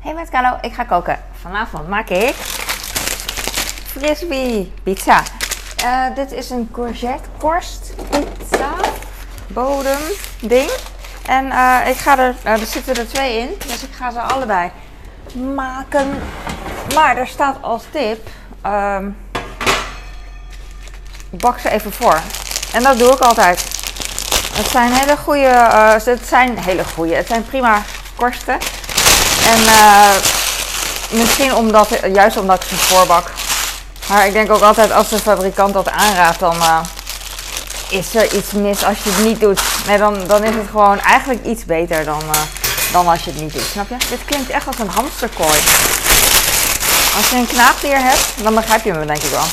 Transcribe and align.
Hey 0.00 0.14
met 0.14 0.28
ik 0.60 0.74
ga 0.74 0.84
koken. 0.84 1.18
Vanavond 1.40 1.88
maak 1.88 2.08
ik 2.08 2.34
frisbee 3.86 4.72
pizza. 4.82 5.22
Eh, 5.76 6.14
dit 6.14 6.32
is 6.32 6.50
een 6.50 6.68
courgette 6.72 7.28
korst 7.38 7.94
pizza 8.10 8.70
bodem 9.46 9.98
ding. 10.40 10.70
En 11.26 11.50
eh, 11.50 11.88
ik 11.88 11.96
ga 11.96 12.18
er, 12.18 12.34
nou, 12.44 12.60
er 12.60 12.66
zitten 12.66 12.96
er 12.96 13.08
twee 13.08 13.38
in, 13.38 13.48
dus 13.66 13.82
ik 13.82 13.92
ga 13.92 14.10
ze 14.10 14.20
allebei 14.20 14.70
maken. 15.54 16.22
Maar 16.94 17.16
er 17.16 17.26
staat 17.26 17.56
als 17.60 17.84
tip, 17.90 18.28
ehm, 18.62 19.10
bak 21.30 21.58
ze 21.58 21.70
even 21.70 21.92
voor. 21.92 22.20
En 22.72 22.82
dat 22.82 22.98
doe 22.98 23.12
ik 23.12 23.20
altijd. 23.20 23.60
Het 24.52 24.66
zijn 24.66 24.92
hele 24.92 25.16
goede, 25.16 25.48
het 26.04 26.26
zijn 26.26 26.58
hele 26.58 26.84
goede, 26.84 27.14
het 27.14 27.26
zijn 27.26 27.44
prima 27.44 27.82
korsten. 28.14 28.58
En 29.50 29.66
eh, 29.66 30.10
misschien 31.10 31.54
omdat, 31.54 31.88
juist 32.12 32.36
omdat 32.36 32.62
ik 32.62 32.68
ze 32.68 32.76
voorbak. 32.76 33.30
Maar 34.08 34.26
ik 34.26 34.32
denk 34.32 34.50
ook 34.50 34.62
altijd 34.62 34.92
als 34.92 35.08
de 35.08 35.18
fabrikant 35.18 35.72
dat 35.72 35.88
aanraadt, 35.88 36.38
dan 36.38 36.56
uh, 36.56 36.80
is 37.88 38.14
er 38.14 38.34
iets 38.34 38.52
mis 38.52 38.84
als 38.84 38.98
je 39.02 39.10
het 39.10 39.24
niet 39.24 39.40
doet. 39.40 39.60
Nee, 39.86 39.98
dan, 39.98 40.26
dan 40.26 40.44
is 40.44 40.54
het 40.54 40.66
gewoon 40.70 41.00
eigenlijk 41.00 41.44
iets 41.44 41.64
beter 41.64 42.04
dan, 42.04 42.22
uh, 42.34 42.40
dan 42.92 43.08
als 43.08 43.24
je 43.24 43.30
het 43.30 43.40
niet 43.40 43.52
doet. 43.52 43.66
Snap 43.72 43.88
je? 43.88 43.96
Dit 44.08 44.18
klinkt 44.24 44.50
echt 44.50 44.66
als 44.66 44.78
een 44.78 44.88
hamsterkooi. 44.88 45.58
Als 47.16 47.30
je 47.30 47.36
een 47.36 47.46
knaagdier 47.46 48.02
hebt, 48.02 48.26
dan 48.42 48.54
begrijp 48.54 48.84
je 48.84 48.92
me 48.92 49.06
denk 49.06 49.22
ik 49.22 49.30
wel. 49.30 49.46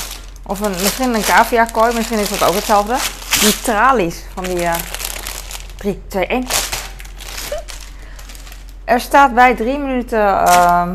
Of 0.46 0.60
een, 0.60 0.74
misschien 0.82 1.14
een 1.14 1.24
cavia-kooi, 1.24 1.94
misschien 1.94 2.18
is 2.18 2.28
dat 2.28 2.44
ook 2.48 2.54
hetzelfde. 2.54 2.96
Die 3.40 3.60
tralies 3.60 4.16
van 4.34 4.44
die 4.44 4.68
3, 5.76 6.02
2, 6.08 6.26
1. 6.26 6.46
Er 8.88 9.00
staat 9.00 9.34
bij 9.34 9.54
3 9.54 9.78
minuten 9.78 10.18
uh, 10.18 10.88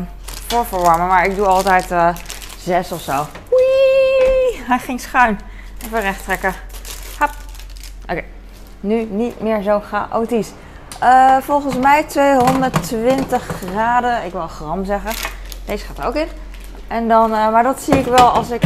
voor 0.46 0.66
verwarmen, 0.66 1.06
maar 1.06 1.24
ik 1.26 1.36
doe 1.36 1.46
altijd 1.46 1.90
uh, 1.90 2.08
6 2.58 2.92
of 2.92 3.00
zo. 3.00 3.26
Wee! 3.50 4.62
Hij 4.66 4.78
ging 4.78 5.00
schuin. 5.00 5.40
Even 5.84 6.00
recht 6.00 6.24
trekken. 6.24 6.54
Hap. 7.18 7.30
Oké. 8.02 8.22
Nu 8.80 9.04
niet 9.10 9.40
meer 9.40 9.62
zo 9.62 9.80
chaotisch. 9.80 10.50
Uh, 11.02 11.36
volgens 11.40 11.76
mij 11.76 12.04
220 12.04 13.42
graden. 13.42 14.24
Ik 14.24 14.32
wil 14.32 14.48
gram 14.48 14.84
zeggen. 14.84 15.10
Deze 15.64 15.84
gaat 15.84 15.98
er 15.98 16.06
ook 16.06 16.14
in. 16.14 16.28
En 16.88 17.08
dan, 17.08 17.30
uh, 17.30 17.50
maar 17.50 17.62
dat 17.62 17.80
zie 17.80 17.94
ik 17.94 18.06
wel 18.06 18.28
als 18.28 18.50
ik 18.50 18.62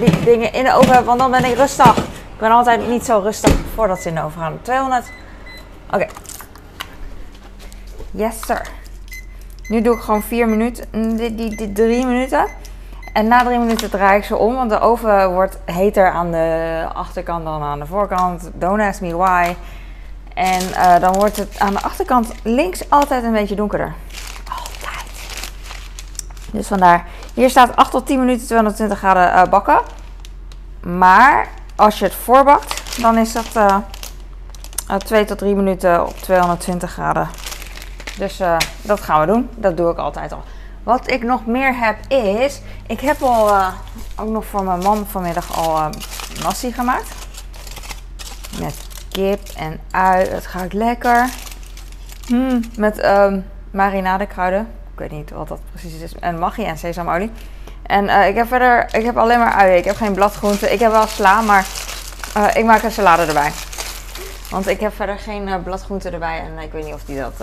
die 0.00 0.24
dingen 0.24 0.52
in 0.52 0.64
de 0.64 0.72
oven 0.72 0.94
heb, 0.94 1.04
want 1.04 1.18
dan 1.18 1.30
ben 1.30 1.44
ik 1.44 1.56
rustig. 1.56 1.96
Ik 1.96 2.38
ben 2.38 2.50
altijd 2.50 2.88
niet 2.88 3.04
zo 3.04 3.18
rustig 3.18 3.54
voordat 3.74 4.00
ze 4.00 4.08
in 4.08 4.14
de 4.14 4.22
oven 4.22 4.40
gaan. 4.40 4.58
200. 4.62 5.04
Oké. 5.86 5.94
Okay. 5.94 6.08
Yes, 8.10 8.40
sir. 8.46 8.62
Nu 9.68 9.82
doe 9.82 9.94
ik 9.94 10.00
gewoon 10.00 10.22
4 10.22 10.48
minuten, 10.48 11.16
die, 11.16 11.34
die, 11.34 11.56
die 11.56 11.72
3 11.72 12.06
minuten. 12.06 12.46
En 13.12 13.28
na 13.28 13.44
3 13.44 13.58
minuten 13.58 13.90
draai 13.90 14.18
ik 14.18 14.24
ze 14.24 14.36
om, 14.36 14.54
want 14.54 14.70
de 14.70 14.80
oven 14.80 15.32
wordt 15.32 15.58
heter 15.64 16.10
aan 16.10 16.30
de 16.30 16.86
achterkant 16.94 17.44
dan 17.44 17.62
aan 17.62 17.78
de 17.78 17.86
voorkant. 17.86 18.50
Don't 18.54 18.80
ask 18.80 19.00
me 19.00 19.16
why. 19.16 19.54
En 20.34 20.62
uh, 20.62 21.00
dan 21.00 21.12
wordt 21.12 21.36
het 21.36 21.58
aan 21.58 21.72
de 21.72 21.82
achterkant 21.82 22.32
links 22.42 22.90
altijd 22.90 23.24
een 23.24 23.32
beetje 23.32 23.54
donkerder. 23.54 23.94
Altijd. 24.48 25.06
Dus 26.52 26.66
vandaar. 26.66 27.06
Hier 27.34 27.50
staat 27.50 27.76
8 27.76 27.90
tot 27.90 28.06
10 28.06 28.18
minuten 28.18 28.46
220 28.46 28.98
graden 28.98 29.34
uh, 29.34 29.50
bakken. 29.50 29.80
Maar 30.80 31.48
als 31.76 31.98
je 31.98 32.04
het 32.04 32.14
voorbakt, 32.14 33.00
dan 33.00 33.16
is 33.18 33.32
dat 33.32 33.56
uh, 33.56 33.76
2 34.98 35.24
tot 35.24 35.38
3 35.38 35.54
minuten 35.54 36.06
op 36.06 36.16
220 36.16 36.92
graden. 36.92 37.28
Dus 38.18 38.40
uh, 38.40 38.56
dat 38.82 39.00
gaan 39.00 39.20
we 39.20 39.26
doen. 39.26 39.50
Dat 39.56 39.76
doe 39.76 39.90
ik 39.90 39.98
altijd 39.98 40.32
al. 40.32 40.42
Wat 40.82 41.10
ik 41.10 41.22
nog 41.22 41.46
meer 41.46 41.76
heb 41.76 41.96
is, 42.08 42.60
ik 42.86 43.00
heb 43.00 43.22
al 43.22 43.48
uh, 43.48 43.68
ook 44.16 44.28
nog 44.28 44.44
voor 44.44 44.64
mijn 44.64 44.78
man 44.78 45.06
vanmiddag 45.06 45.58
al 45.58 45.76
uh, 45.76 45.86
nasi 46.42 46.72
gemaakt. 46.72 47.08
Met 48.60 48.74
kip 49.10 49.48
en 49.56 49.80
ui. 49.90 50.28
Het 50.28 50.46
gaat 50.46 50.72
lekker. 50.72 51.28
Mm, 52.28 52.60
met 52.76 53.04
um, 53.04 53.46
marinadekruiden. 53.70 54.68
Ik 54.92 54.98
weet 54.98 55.10
niet 55.10 55.30
wat 55.30 55.48
dat 55.48 55.60
precies 55.72 56.00
is. 56.00 56.14
En 56.14 56.38
maggi 56.38 56.64
en 56.64 56.78
sesamolie. 56.78 57.30
En 57.82 58.28
ik 58.28 58.34
heb 58.34 58.46
verder, 58.46 58.94
ik 58.94 59.04
heb 59.04 59.16
alleen 59.16 59.38
maar 59.38 59.52
uien. 59.52 59.76
Ik 59.76 59.84
heb 59.84 59.96
geen 59.96 60.12
bladgroenten. 60.12 60.72
Ik 60.72 60.80
heb 60.80 60.90
wel 60.90 61.06
sla, 61.06 61.40
maar 61.40 61.66
ik 62.54 62.64
maak 62.64 62.82
een 62.82 62.90
salade 62.90 63.24
erbij. 63.24 63.52
Want 64.50 64.66
ik 64.66 64.80
heb 64.80 64.94
verder 64.94 65.18
geen 65.18 65.62
bladgroenten 65.62 66.12
erbij. 66.12 66.38
En 66.38 66.62
ik 66.62 66.72
weet 66.72 66.84
niet 66.84 66.94
of 66.94 67.04
die 67.04 67.18
dat 67.18 67.40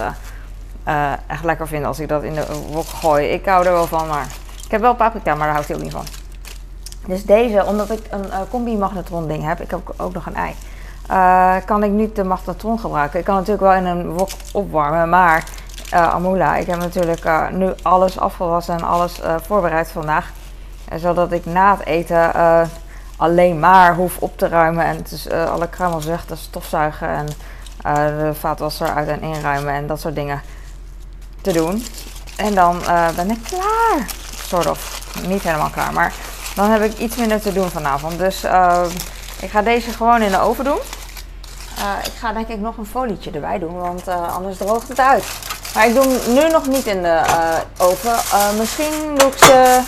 uh, 0.88 1.12
echt 1.28 1.44
lekker 1.44 1.68
vinden 1.68 1.88
als 1.88 2.00
ik 2.00 2.08
dat 2.08 2.24
in 2.24 2.34
de 2.34 2.46
wok 2.72 2.88
gooi. 2.88 3.28
Ik 3.28 3.46
hou 3.46 3.66
er 3.66 3.72
wel 3.72 3.88
van, 3.88 4.08
maar 4.08 4.28
ik 4.66 4.72
heb 4.72 4.82
wel 4.82 4.96
paprika, 4.96 5.36
maar 5.36 5.46
daar 5.46 5.54
houdt 5.54 5.68
hij 5.68 5.78
ook 5.78 5.84
niet 5.84 5.92
van. 5.92 6.06
Dus 7.08 7.26
deze, 7.26 7.66
omdat 7.66 7.90
ik 7.90 8.08
een 8.10 8.26
uh, 8.26 8.38
combi 8.50 8.78
magnetron 8.78 9.28
ding 9.28 9.44
heb, 9.44 9.60
ik 9.60 9.72
heb 9.72 9.94
ook 9.98 10.14
nog 10.14 10.26
een 10.26 10.36
ei, 10.36 10.56
uh, 11.12 11.56
kan 11.66 11.84
ik 11.84 11.92
niet 11.92 12.16
de 12.16 12.24
magnetron 12.24 12.80
gebruiken. 12.80 13.20
Ik 13.20 13.26
kan 13.26 13.36
natuurlijk 13.36 13.62
wel 13.62 13.74
in 13.74 13.86
een 13.86 14.12
wok 14.12 14.30
opwarmen, 14.54 15.10
maar 15.10 15.44
Amula, 15.92 16.56
ik 16.56 16.68
heb 16.68 16.80
natuurlijk 16.80 17.52
nu 17.52 17.74
alles 17.82 18.20
afgewassen 18.20 18.76
en 18.78 18.84
alles 18.84 19.22
voorbereid 19.42 19.92
vandaag. 19.92 20.32
zodat 20.96 21.32
ik 21.32 21.46
na 21.46 21.78
het 21.78 21.86
eten 21.86 22.32
alleen 23.18 23.60
maar 23.60 23.96
hoef 23.96 24.18
op 24.20 24.38
te 24.38 24.48
ruimen 24.48 24.86
en 24.86 25.06
alle 25.50 25.70
kruimels 25.70 26.06
weg 26.06 26.26
te 26.26 26.36
stofzuigen 26.36 27.08
en 27.08 27.26
de 28.18 28.34
vaatwasser 28.34 28.94
uit 28.94 29.08
en 29.08 29.22
inruimen 29.22 29.74
en 29.74 29.88
dat 29.88 30.00
soort 30.00 30.16
dingen 30.16 30.42
te 31.46 31.52
doen. 31.52 31.86
En 32.36 32.56
dan 32.56 32.82
uh, 32.82 33.10
ben 33.16 33.32
ik 33.32 33.40
klaar. 33.44 34.10
Sort 34.48 34.68
of. 34.68 35.04
Niet 35.28 35.42
helemaal 35.42 35.70
klaar, 35.70 35.94
maar 35.94 36.14
dan 36.56 36.70
heb 36.70 36.82
ik 36.82 36.98
iets 36.98 37.16
minder 37.16 37.42
te 37.42 37.54
doen 37.54 37.70
vanavond. 37.70 38.18
Dus 38.18 38.44
uh, 38.44 38.82
ik 39.40 39.50
ga 39.50 39.62
deze 39.62 39.92
gewoon 39.92 40.22
in 40.22 40.32
de 40.32 40.40
oven 40.40 40.64
doen. 40.64 40.80
Uh, 41.78 42.06
ik 42.06 42.12
ga 42.20 42.34
denk 42.34 42.48
ik 42.48 42.60
nog 42.60 42.78
een 42.78 42.86
folietje 42.86 43.32
erbij 43.32 43.60
doen, 43.60 43.78
want 43.78 44.08
anders 44.08 44.58
droogt 44.58 44.88
het 44.88 45.00
uit. 45.00 45.24
Maar 45.74 45.88
ik 45.88 45.94
doe 45.94 46.04
hem 46.04 46.34
nu 46.34 46.50
nog 46.50 46.68
niet 46.68 46.86
in 46.86 47.02
de 47.02 47.22
oven. 47.78 48.18
misschien 48.58 49.16
doe 49.16 49.28
ik 49.28 49.38
ze 49.38 49.82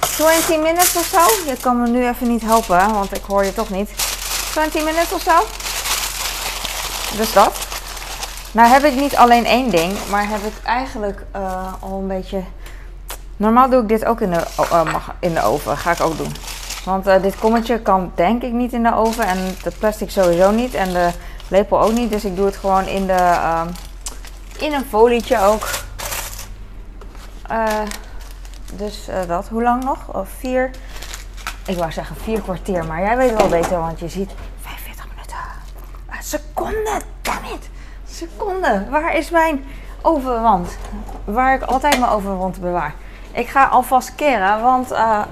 20 0.00 0.48
minutes 0.48 0.96
of 0.96 1.06
zo. 1.06 1.50
Je 1.50 1.56
kan 1.60 1.82
me 1.82 1.88
nu 1.88 2.08
even 2.08 2.28
niet 2.28 2.42
helpen, 2.42 2.92
want 2.92 3.16
ik 3.16 3.22
hoor 3.26 3.44
je 3.44 3.54
toch 3.54 3.70
niet. 3.70 3.90
20 4.50 4.84
minutes 4.84 5.12
of 5.12 5.22
zo. 5.22 5.46
Dus 7.16 7.32
dat. 7.32 7.65
Nou 8.56 8.68
heb 8.68 8.82
ik 8.82 8.94
niet 8.94 9.16
alleen 9.16 9.44
één 9.44 9.70
ding, 9.70 9.92
maar 10.10 10.28
heb 10.28 10.42
ik 10.42 10.52
eigenlijk 10.64 11.24
uh, 11.36 11.72
al 11.80 11.98
een 11.98 12.06
beetje... 12.06 12.42
Normaal 13.36 13.70
doe 13.70 13.82
ik 13.82 13.88
dit 13.88 14.04
ook 14.04 14.20
in 14.20 14.30
de, 14.30 14.44
uh, 14.72 15.08
in 15.18 15.34
de 15.34 15.42
oven, 15.42 15.76
ga 15.76 15.90
ik 15.90 16.00
ook 16.00 16.16
doen. 16.16 16.32
Want 16.84 17.06
uh, 17.06 17.22
dit 17.22 17.38
kommetje 17.38 17.80
kan 17.80 18.12
denk 18.14 18.42
ik 18.42 18.52
niet 18.52 18.72
in 18.72 18.82
de 18.82 18.94
oven 18.94 19.26
en 19.26 19.38
de 19.62 19.70
plastic 19.78 20.10
sowieso 20.10 20.50
niet 20.50 20.74
en 20.74 20.92
de 20.92 21.10
lepel 21.48 21.80
ook 21.80 21.92
niet. 21.92 22.10
Dus 22.10 22.24
ik 22.24 22.36
doe 22.36 22.46
het 22.46 22.56
gewoon 22.56 22.86
in, 22.86 23.06
de, 23.06 23.38
in 24.58 24.72
een 24.72 24.84
folietje 24.84 25.40
ook. 25.40 25.68
dus 28.72 29.08
dat, 29.26 29.48
hoe 29.48 29.62
lang 29.62 29.84
nog? 29.84 30.14
Of 30.14 30.28
vier, 30.38 30.70
ik 31.66 31.76
wou 31.76 31.92
zeggen 31.92 32.16
vier 32.16 32.40
kwartier, 32.40 32.84
maar 32.84 33.00
jij 33.00 33.16
weet 33.16 33.36
wel 33.36 33.48
beter, 33.48 33.78
want 33.78 34.00
je 34.00 34.08
ziet 34.08 34.30
45 34.60 35.06
minuten. 35.08 35.36
seconde, 36.20 36.84
damn 36.84 36.96
it 36.96 37.15
seconde. 38.16 38.86
Waar 38.90 39.16
is 39.16 39.30
mijn 39.30 39.64
ovenwand? 40.02 40.76
Waar 41.24 41.54
ik 41.54 41.62
altijd 41.62 41.98
mijn 41.98 42.10
ovenwand 42.10 42.60
bewaar. 42.60 42.94
Ik 43.32 43.48
ga 43.48 43.66
alvast 43.66 44.14
keren, 44.14 44.62
want 44.62 44.92
uh, 44.92 45.22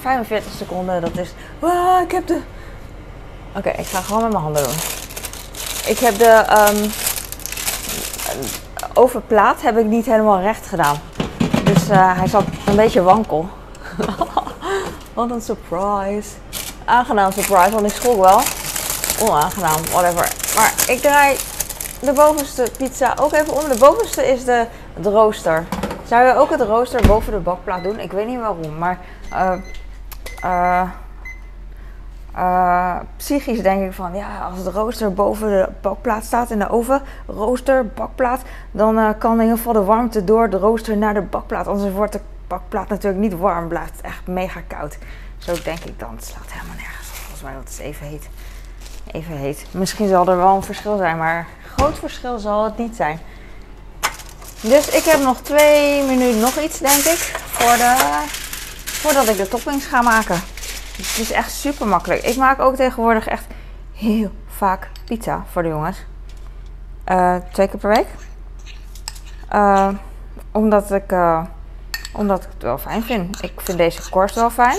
45 0.00 0.52
seconden, 0.52 1.00
dat 1.00 1.16
is... 1.16 1.34
Ah, 1.60 2.00
ik 2.02 2.10
heb 2.10 2.26
de... 2.26 2.40
Oké, 3.56 3.68
ik 3.68 3.86
ga 3.86 4.00
gewoon 4.00 4.22
met 4.22 4.30
mijn 4.32 4.42
handen 4.42 4.62
doen. 4.62 4.74
Ik 5.86 5.98
heb 5.98 6.18
de 6.18 6.44
um, 6.74 6.90
ovenplaat 8.94 9.62
heb 9.62 9.78
ik 9.78 9.86
niet 9.86 10.06
helemaal 10.06 10.40
recht 10.40 10.66
gedaan. 10.66 10.96
Dus 11.64 11.90
uh, 11.90 12.18
hij 12.18 12.26
zat 12.26 12.44
een 12.66 12.76
beetje 12.76 13.02
wankel. 13.02 13.48
Wat 15.14 15.30
een 15.30 15.40
surprise. 15.40 16.28
Aangenaam 16.84 17.32
surprise, 17.32 17.70
want 17.70 17.86
ik 17.86 17.92
schrok 17.92 18.20
wel. 18.20 18.40
Onaangenaam, 19.20 19.84
whatever. 19.90 20.32
Maar 20.56 20.72
ik 20.86 21.00
draai 21.00 21.36
de 22.04 22.12
bovenste 22.12 22.66
pizza 22.78 23.14
ook 23.20 23.32
even 23.32 23.54
om. 23.54 23.68
De 23.68 23.78
bovenste 23.78 24.26
is 24.26 24.44
de, 24.44 24.66
de 25.00 25.10
rooster. 25.10 25.64
Zou 26.04 26.26
je 26.26 26.34
ook 26.34 26.50
het 26.50 26.60
rooster 26.60 27.06
boven 27.06 27.32
de 27.32 27.38
bakplaat 27.38 27.82
doen? 27.82 27.98
Ik 27.98 28.12
weet 28.12 28.26
niet 28.26 28.38
waarom, 28.38 28.78
maar 28.78 28.98
uh, 29.32 29.52
uh, 30.44 30.90
uh, 32.36 32.96
psychisch 33.16 33.62
denk 33.62 33.84
ik 33.84 33.92
van 33.92 34.14
ja, 34.14 34.38
als 34.38 34.58
het 34.58 34.74
rooster 34.74 35.12
boven 35.12 35.48
de 35.48 35.68
bakplaat 35.80 36.24
staat 36.24 36.50
in 36.50 36.58
de 36.58 36.68
oven, 36.68 37.02
rooster, 37.26 37.86
bakplaat, 37.86 38.42
dan 38.70 39.18
kan 39.18 39.34
in 39.34 39.42
ieder 39.42 39.56
geval 39.56 39.72
de 39.72 39.84
warmte 39.84 40.24
door 40.24 40.50
de 40.50 40.58
rooster 40.58 40.96
naar 40.96 41.14
de 41.14 41.22
bakplaat. 41.22 41.66
Anders 41.66 41.92
wordt 41.92 42.12
de 42.12 42.20
bakplaat 42.46 42.88
natuurlijk 42.88 43.22
niet 43.22 43.38
warm, 43.38 43.68
blijft 43.68 44.00
echt 44.00 44.26
mega 44.26 44.60
koud. 44.66 44.98
Zo 45.38 45.54
denk 45.64 45.80
ik 45.80 45.98
dan. 45.98 46.14
Het 46.14 46.24
slaat 46.24 46.52
helemaal 46.52 46.76
nergens. 46.76 47.08
Volgens 47.08 47.42
mij 47.42 47.52
dat 47.52 47.68
het 47.68 47.78
even 47.78 48.06
heet. 48.06 48.28
Even 49.12 49.36
heet. 49.36 49.66
Misschien 49.70 50.08
zal 50.08 50.28
er 50.28 50.36
wel 50.36 50.56
een 50.56 50.62
verschil 50.62 50.96
zijn, 50.96 51.18
maar 51.18 51.46
groot 51.76 51.98
verschil 51.98 52.38
zal 52.38 52.64
het 52.64 52.78
niet 52.78 52.96
zijn. 52.96 53.20
Dus 54.60 54.88
ik 54.88 55.04
heb 55.04 55.20
nog 55.20 55.40
twee 55.40 56.02
minuten 56.02 56.40
nog 56.40 56.58
iets, 56.58 56.78
denk 56.78 57.04
ik, 57.04 57.18
voor 57.46 57.76
de, 57.76 58.22
voordat 58.84 59.28
ik 59.28 59.36
de 59.36 59.48
toppings 59.48 59.86
ga 59.86 60.02
maken. 60.02 60.40
Het 60.96 61.18
is 61.18 61.30
echt 61.30 61.52
super 61.52 61.86
makkelijk. 61.86 62.22
Ik 62.22 62.36
maak 62.36 62.60
ook 62.60 62.76
tegenwoordig 62.76 63.26
echt 63.26 63.44
heel 63.94 64.30
vaak 64.46 64.90
pizza 65.04 65.44
voor 65.50 65.62
de 65.62 65.68
jongens. 65.68 66.04
Uh, 67.08 67.36
twee 67.52 67.68
keer 67.68 67.78
per 67.78 67.90
week. 67.90 68.06
Uh, 69.52 69.88
omdat, 70.52 70.92
ik, 70.92 71.12
uh, 71.12 71.44
omdat 72.12 72.42
ik 72.42 72.48
het 72.52 72.62
wel 72.62 72.78
fijn 72.78 73.02
vind. 73.02 73.42
Ik 73.42 73.52
vind 73.56 73.78
deze 73.78 74.10
korst 74.10 74.34
wel 74.34 74.50
fijn. 74.50 74.78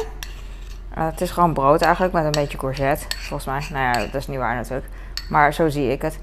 Het 1.03 1.21
is 1.21 1.31
gewoon 1.31 1.53
brood 1.53 1.81
eigenlijk 1.81 2.13
met 2.13 2.25
een 2.25 2.31
beetje 2.31 2.57
courgette. 2.57 3.05
Volgens 3.17 3.45
mij. 3.45 3.79
Nou 3.79 3.99
ja, 3.99 4.05
dat 4.05 4.15
is 4.15 4.27
niet 4.27 4.37
waar 4.37 4.55
natuurlijk. 4.55 4.87
Maar 5.29 5.53
zo 5.53 5.69
zie 5.69 5.91
ik 5.91 6.01
het. 6.01 6.19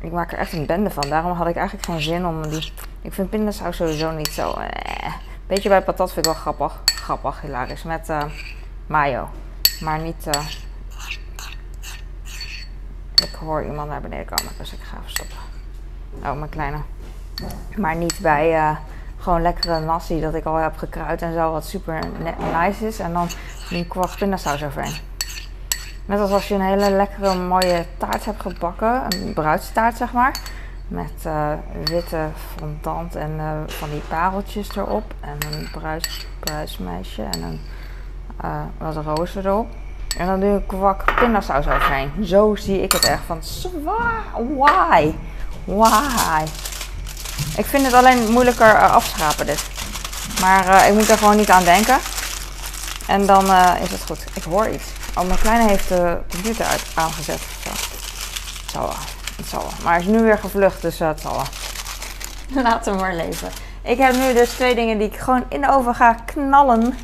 Ik 0.00 0.12
maak 0.12 0.32
er 0.32 0.38
echt 0.38 0.52
een 0.52 0.66
bende 0.66 0.90
van. 0.90 1.08
Daarom 1.08 1.32
had 1.32 1.46
ik 1.46 1.56
eigenlijk 1.56 1.86
geen 1.86 2.00
zin 2.00 2.26
om 2.26 2.48
die... 2.48 2.72
Ik 3.00 3.12
vind 3.12 3.30
pindasaus 3.30 3.76
sowieso 3.76 4.10
niet 4.10 4.28
zo... 4.28 4.52
Eh. 4.52 5.12
Beetje 5.46 5.68
bij 5.68 5.82
patat 5.82 6.12
vind 6.12 6.26
ik 6.26 6.32
wel 6.32 6.40
grappig. 6.40 6.80
Grappig, 6.84 7.40
hilarisch. 7.40 7.82
Met 7.82 8.08
uh, 8.08 8.22
mayo. 8.86 9.28
Maar 9.80 9.98
niet... 9.98 10.26
Uh... 10.26 10.42
Ik 13.14 13.34
hoor 13.40 13.64
iemand 13.64 13.88
naar 13.88 14.00
beneden 14.00 14.26
komen, 14.26 14.52
dus 14.58 14.72
ik 14.72 14.80
ga 14.82 14.96
even 14.96 15.10
stoppen. 15.10 15.36
Oh, 16.24 16.32
mijn 16.32 16.48
kleine. 16.48 16.76
Maar 17.76 17.96
niet 17.96 18.18
bij 18.22 18.54
uh, 18.54 18.76
gewoon 19.18 19.42
lekkere 19.42 19.80
nasi 19.80 20.20
dat 20.20 20.34
ik 20.34 20.44
al 20.44 20.54
heb 20.54 20.76
gekruid 20.76 21.22
en 21.22 21.32
zo, 21.32 21.52
wat 21.52 21.66
super 21.66 21.98
nice 22.52 22.86
is. 22.86 22.98
En 22.98 23.12
dan 23.12 23.28
die 23.72 23.86
kwart 23.86 24.16
pindasaus 24.16 24.64
overheen. 24.64 24.96
Net 26.04 26.20
als 26.20 26.30
als 26.30 26.48
je 26.48 26.54
een 26.54 26.60
hele 26.60 26.90
lekkere 26.90 27.34
mooie 27.34 27.86
taart 27.96 28.24
hebt 28.24 28.40
gebakken, 28.40 29.02
een 29.08 29.32
bruidstaart 29.32 29.96
zeg 29.96 30.12
maar. 30.12 30.38
Met 30.88 31.12
uh, 31.26 31.52
witte 31.84 32.26
fondant 32.56 33.16
en 33.16 33.30
uh, 33.36 33.50
van 33.66 33.90
die 33.90 34.02
pareltjes 34.08 34.76
erop. 34.76 35.14
En 35.20 35.36
een 35.52 35.68
bruidsmeisje 36.40 37.22
en 37.22 37.42
een 37.42 37.60
uh, 38.44 38.62
wat 38.78 39.04
rozen 39.04 39.46
erop. 39.46 39.68
En 40.18 40.26
dan 40.26 40.40
doe 40.40 40.58
ik 40.58 40.66
kwak 40.66 41.14
pindasaus 41.14 41.66
overheen. 41.66 42.24
Zo 42.24 42.54
zie 42.54 42.82
ik 42.82 42.92
het 42.92 43.04
echt 43.04 43.22
van 43.26 43.42
zwaar. 43.42 44.22
Why? 44.56 45.12
Ik 47.56 47.64
vind 47.64 47.84
het 47.84 47.94
alleen 47.94 48.30
moeilijker 48.30 48.88
afschrapen 48.88 49.46
dit. 49.46 49.70
Maar 50.40 50.88
ik 50.88 50.94
moet 50.94 51.08
er 51.08 51.18
gewoon 51.18 51.36
niet 51.36 51.50
aan 51.50 51.64
denken. 51.64 51.98
En 53.06 53.26
dan 53.26 53.44
is 53.82 53.90
het 53.90 54.02
goed. 54.06 54.24
Ik 54.34 54.42
hoor 54.42 54.68
iets. 54.68 54.84
Oh, 55.18 55.26
mijn 55.26 55.38
kleine 55.38 55.68
heeft 55.68 55.88
de 55.88 56.18
computer 56.30 56.66
uit, 56.66 56.82
aangezet. 56.94 57.40
Zo. 57.64 57.70
Het 57.70 58.70
zal 58.70 58.82
wel. 58.82 58.96
Het 59.36 59.46
zal 59.46 59.60
wel. 59.60 59.70
Maar 59.82 59.92
hij 59.92 60.02
is 60.02 60.08
nu 60.08 60.22
weer 60.22 60.38
gevlucht, 60.38 60.82
dus 60.82 61.00
uh, 61.00 61.08
het 61.08 61.20
zal 61.20 61.32
wel. 61.32 61.44
Laat 62.62 62.84
hem 62.84 62.96
maar 62.96 63.14
leven. 63.14 63.48
Ik 63.82 63.98
heb 63.98 64.14
nu 64.14 64.32
dus 64.32 64.50
twee 64.50 64.74
dingen 64.74 64.98
die 64.98 65.08
ik 65.08 65.16
gewoon 65.16 65.44
in 65.48 65.60
de 65.60 65.70
oven 65.70 65.94
ga 65.94 66.14
knallen. 66.24 66.94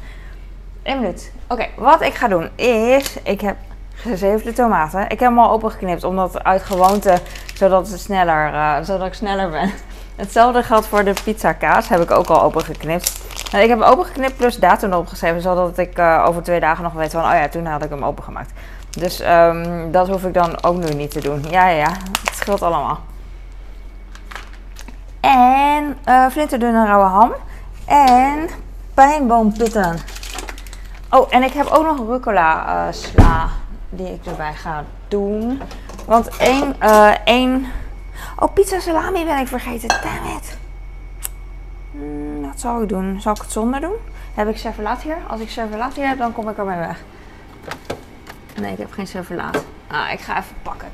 Eén 0.82 1.00
minuut. 1.00 1.32
Oké, 1.48 1.66
wat 1.76 2.00
ik 2.00 2.14
ga 2.14 2.28
doen 2.28 2.50
is... 2.54 3.16
Ik 3.22 3.40
heb 3.40 3.56
gezeefde 3.94 4.52
tomaten. 4.52 5.02
Ik 5.02 5.20
heb 5.20 5.28
hem 5.28 5.38
al 5.38 5.50
opengeknipt, 5.50 6.04
omdat 6.04 6.44
uit 6.44 6.62
gewoonte... 6.62 7.18
Zodat, 7.54 7.90
het 7.90 8.00
sneller, 8.00 8.52
uh, 8.52 8.76
zodat 8.82 9.06
ik 9.06 9.14
sneller 9.14 9.50
ben. 9.50 9.72
Hetzelfde 10.16 10.62
geldt 10.62 10.86
voor 10.86 11.04
de 11.04 11.14
pizza 11.24 11.52
kaas. 11.52 11.88
Heb 11.88 12.00
ik 12.00 12.10
ook 12.10 12.28
al 12.28 12.42
opengeknipt. 12.42 13.20
Nou, 13.50 13.64
ik 13.64 13.68
heb 13.68 13.80
opengeknipt 13.80 14.36
plus 14.36 14.56
datum 14.56 14.92
erop 14.92 15.06
geschreven, 15.06 15.40
zodat 15.40 15.78
ik 15.78 15.98
uh, 15.98 16.24
over 16.26 16.42
twee 16.42 16.60
dagen 16.60 16.84
nog 16.84 16.92
weet 16.92 17.12
van, 17.12 17.24
oh 17.24 17.32
ja, 17.32 17.48
toen 17.48 17.66
had 17.66 17.84
ik 17.84 17.90
hem 17.90 18.04
opengemaakt. 18.04 18.52
Dus 18.90 19.20
um, 19.20 19.90
dat 19.90 20.08
hoef 20.08 20.24
ik 20.24 20.34
dan 20.34 20.62
ook 20.64 20.76
nu 20.76 20.94
niet 20.94 21.10
te 21.10 21.20
doen. 21.20 21.44
Ja, 21.50 21.68
ja, 21.68 21.76
ja, 21.76 21.90
het 22.24 22.34
scheelt 22.34 22.62
allemaal. 22.62 22.98
En 25.20 25.98
uh, 26.08 26.26
flinterdunne 26.26 26.86
rauwe 26.86 27.08
ham. 27.08 27.32
En 27.86 28.48
pijnboompitten. 28.94 29.98
Oh, 31.10 31.26
en 31.30 31.42
ik 31.42 31.52
heb 31.52 31.66
ook 31.66 31.84
nog 31.84 32.08
rucola 32.08 32.64
uh, 32.66 32.92
sla 32.92 33.48
die 33.88 34.12
ik 34.12 34.26
erbij 34.26 34.54
ga 34.54 34.84
doen. 35.08 35.60
Want 36.06 36.36
één, 36.36 36.76
uh, 36.82 37.14
één... 37.24 37.66
Oh, 38.38 38.52
pizza 38.52 38.80
salami 38.80 39.24
ben 39.24 39.38
ik 39.38 39.48
vergeten. 39.48 39.88
Damn 39.88 40.36
it. 40.36 40.58
Mm, 41.90 42.27
zou 42.60 42.82
ik 42.82 42.88
doen? 42.88 43.20
Zal 43.20 43.32
ik 43.32 43.40
het 43.42 43.52
zonder 43.52 43.80
doen? 43.80 43.96
Heb 44.34 44.48
ik 44.48 44.56
servelaat 44.56 45.02
hier? 45.02 45.16
Als 45.28 45.40
ik 45.40 45.50
servelaat 45.50 45.94
hier 45.94 46.06
heb, 46.06 46.18
dan 46.18 46.32
kom 46.32 46.48
ik 46.48 46.58
ermee 46.58 46.78
weg. 46.78 47.00
Nee, 48.60 48.72
ik 48.72 48.78
heb 48.78 48.92
geen 48.92 49.06
servelaat. 49.06 49.64
Ah, 49.86 50.12
ik 50.12 50.20
ga 50.20 50.38
even 50.38 50.56
pakken. 50.62 50.88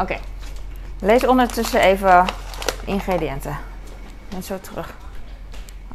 Oké. 0.00 0.18
Lees 1.00 1.26
ondertussen 1.26 1.80
even 1.80 2.24
ingrediënten. 2.84 3.56
Ben 4.28 4.42
zo 4.42 4.58
terug. 4.60 4.94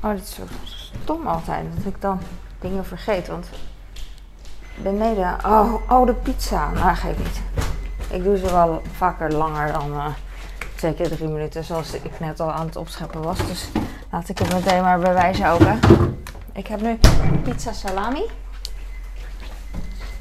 Oh, 0.02 0.12
dit 0.12 0.22
is 0.22 0.36
zo 0.36 0.44
stom 0.64 1.28
altijd. 1.28 1.66
Dat 1.76 1.86
ik 1.94 2.02
dan 2.02 2.20
dingen 2.60 2.86
vergeet. 2.86 3.28
Want 3.28 3.50
beneden... 4.76 5.38
Oh, 5.46 5.74
oh 5.90 6.06
de 6.06 6.14
pizza. 6.14 6.70
Nou, 6.72 6.96
geef 6.96 7.18
niet. 7.18 7.42
Ik 8.10 8.24
doe 8.24 8.38
ze 8.38 8.52
wel 8.52 8.82
vaker 8.96 9.34
langer 9.34 9.72
dan... 9.72 9.94
Uh, 9.94 10.06
keer 10.76 11.10
drie 11.10 11.28
minuten, 11.28 11.64
zoals 11.64 11.94
ik 11.94 12.20
net 12.20 12.40
al 12.40 12.52
aan 12.52 12.66
het 12.66 12.76
opscheppen 12.76 13.22
was. 13.22 13.38
Dus 13.38 13.70
laat 14.12 14.30
ik 14.30 14.38
het 14.38 14.54
meteen 14.54 14.82
maar 14.82 15.00
bewijzen. 15.00 15.46
Hè. 15.46 15.78
Ik 16.54 16.68
heb 16.68 16.82
nu 16.82 17.00
pizza 17.44 17.74
salami. 17.74 18.24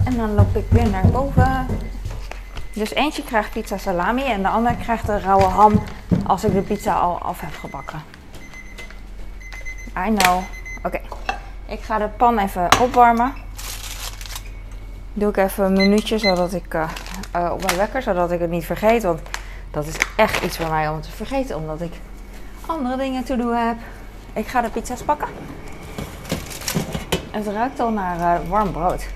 En 0.04 0.16
dan 0.16 0.34
loop 0.34 0.56
ik 0.56 0.66
weer 0.70 0.88
naar 0.88 1.06
boven. 1.06 1.66
Dus 2.72 2.94
eentje 2.94 3.22
krijgt 3.22 3.50
pizza 3.50 3.78
salami 3.78 4.22
en 4.24 4.42
de 4.42 4.48
ander 4.48 4.74
krijgt 4.74 5.06
de 5.06 5.18
rauwe 5.18 5.44
ham 5.44 5.82
als 6.26 6.44
ik 6.44 6.52
de 6.52 6.60
pizza 6.60 6.94
al 6.94 7.18
af 7.18 7.40
heb 7.40 7.54
gebakken. 7.54 8.02
I 10.06 10.14
know. 10.14 10.42
Oké, 10.82 11.00
ik 11.66 11.80
ga 11.80 11.98
de 11.98 12.08
pan 12.08 12.38
even 12.38 12.80
opwarmen. 12.80 13.32
Doe 15.12 15.28
ik 15.28 15.36
even 15.36 15.64
een 15.64 15.72
minuutje 15.72 16.18
zodat 16.18 16.52
ik 16.52 16.74
uh, 16.74 16.88
uh, 17.36 17.50
op 17.52 17.64
mijn 17.64 17.76
wekker, 17.76 18.02
zodat 18.02 18.30
ik 18.30 18.40
het 18.40 18.50
niet 18.50 18.64
vergeet. 18.64 19.02
Want 19.02 19.20
dat 19.70 19.86
is 19.86 19.96
echt 20.16 20.44
iets 20.44 20.56
voor 20.56 20.70
mij 20.70 20.88
om 20.88 21.00
te 21.00 21.10
vergeten, 21.10 21.56
omdat 21.56 21.80
ik 21.80 21.92
andere 22.68 22.96
dingen 22.96 23.24
te 23.24 23.36
doen 23.36 23.54
heb. 23.54 23.76
Ik 24.32 24.46
ga 24.46 24.60
de 24.60 24.68
pizza's 24.70 25.02
pakken. 25.02 25.28
Het 27.30 27.46
ruikt 27.46 27.80
al 27.80 27.90
naar 27.90 28.40
uh, 28.40 28.48
warm 28.48 28.72
brood. 28.72 29.06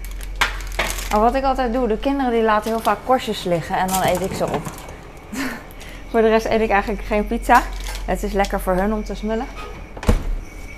Maar 1.11 1.21
wat 1.21 1.35
ik 1.35 1.45
altijd 1.45 1.73
doe, 1.73 1.89
de 1.89 1.99
kinderen 1.99 2.33
die 2.33 2.43
laten 2.43 2.71
heel 2.71 2.81
vaak 2.81 2.99
korstjes 3.05 3.45
liggen 3.45 3.77
en 3.77 3.87
dan 3.87 4.03
eet 4.03 4.21
ik 4.21 4.33
ze 4.33 4.45
op. 4.45 4.63
voor 6.11 6.21
de 6.21 6.29
rest 6.29 6.47
eet 6.47 6.61
ik 6.61 6.71
eigenlijk 6.71 7.03
geen 7.03 7.27
pizza. 7.27 7.63
Het 8.05 8.23
is 8.23 8.33
lekker 8.33 8.61
voor 8.61 8.75
hun 8.75 8.93
om 8.93 9.05
te 9.05 9.15
smullen. 9.15 9.47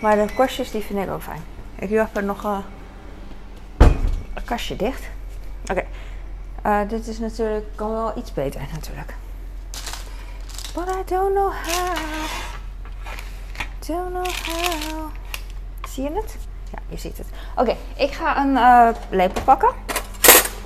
Maar 0.01 0.17
de 0.17 0.35
korstjes 0.35 0.71
die 0.71 0.83
vind 0.83 0.99
ik 0.99 1.11
ook 1.11 1.23
fijn. 1.23 1.43
Ik 1.75 1.89
doe 1.89 2.01
even 2.01 2.25
nog 2.25 2.45
uh, 2.45 2.59
een 4.35 4.45
kastje 4.45 4.77
dicht. 4.77 5.03
Oké. 5.71 5.85
Uh, 6.67 6.81
dit 6.89 7.07
is 7.07 7.19
natuurlijk, 7.19 7.67
kan 7.75 7.91
wel 7.91 8.13
iets 8.17 8.33
beter 8.33 8.61
natuurlijk. 8.73 9.15
But 10.75 10.89
I 10.89 11.03
don't 11.07 11.35
know 11.35 11.53
how. 11.53 12.54
Don't 13.87 14.09
know. 14.09 14.27
Zie 15.89 16.03
je 16.03 16.11
het? 16.13 16.37
Ja, 16.73 16.79
je 16.89 16.97
ziet 16.97 17.19
het. 17.19 17.27
Oké, 17.57 17.77
ik 17.97 18.13
ga 18.13 18.41
een 18.41 18.51
uh, 18.51 18.89
lepel 19.09 19.43
pakken. 19.43 19.73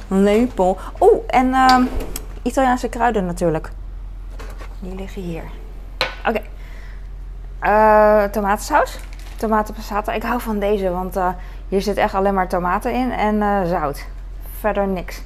Een 0.09 0.23
lepel. 0.23 0.79
Oeh, 1.01 1.23
en 1.27 1.47
uh, 1.47 1.79
Italiaanse 2.43 2.89
kruiden 2.89 3.27
natuurlijk. 3.27 3.71
Die 4.81 4.95
liggen 4.95 5.23
hier. 5.23 5.43
Oké. 6.27 6.29
Okay. 6.29 8.25
Uh, 8.25 8.31
tomatensaus. 8.31 8.99
Tomatenpassata. 9.37 10.13
Ik 10.13 10.23
hou 10.23 10.41
van 10.41 10.59
deze, 10.59 10.91
want 10.91 11.17
uh, 11.17 11.29
hier 11.69 11.83
zit 11.83 11.97
echt 11.97 12.15
alleen 12.15 12.35
maar 12.35 12.49
tomaten 12.49 12.93
in 12.93 13.13
en 13.13 13.67
zout. 13.67 14.07
Verder 14.59 14.87
niks. 14.87 15.23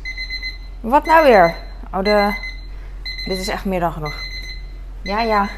Wat 0.80 1.04
nou 1.04 1.25
weer? 1.25 1.54
Oh, 1.94 2.02
de... 2.02 2.34
Dit 3.25 3.38
is 3.38 3.49
echt 3.49 3.64
meer 3.64 3.80
dan 3.80 3.92
genoeg. 3.92 4.14
Ja, 5.02 5.20
ja. 5.20 5.49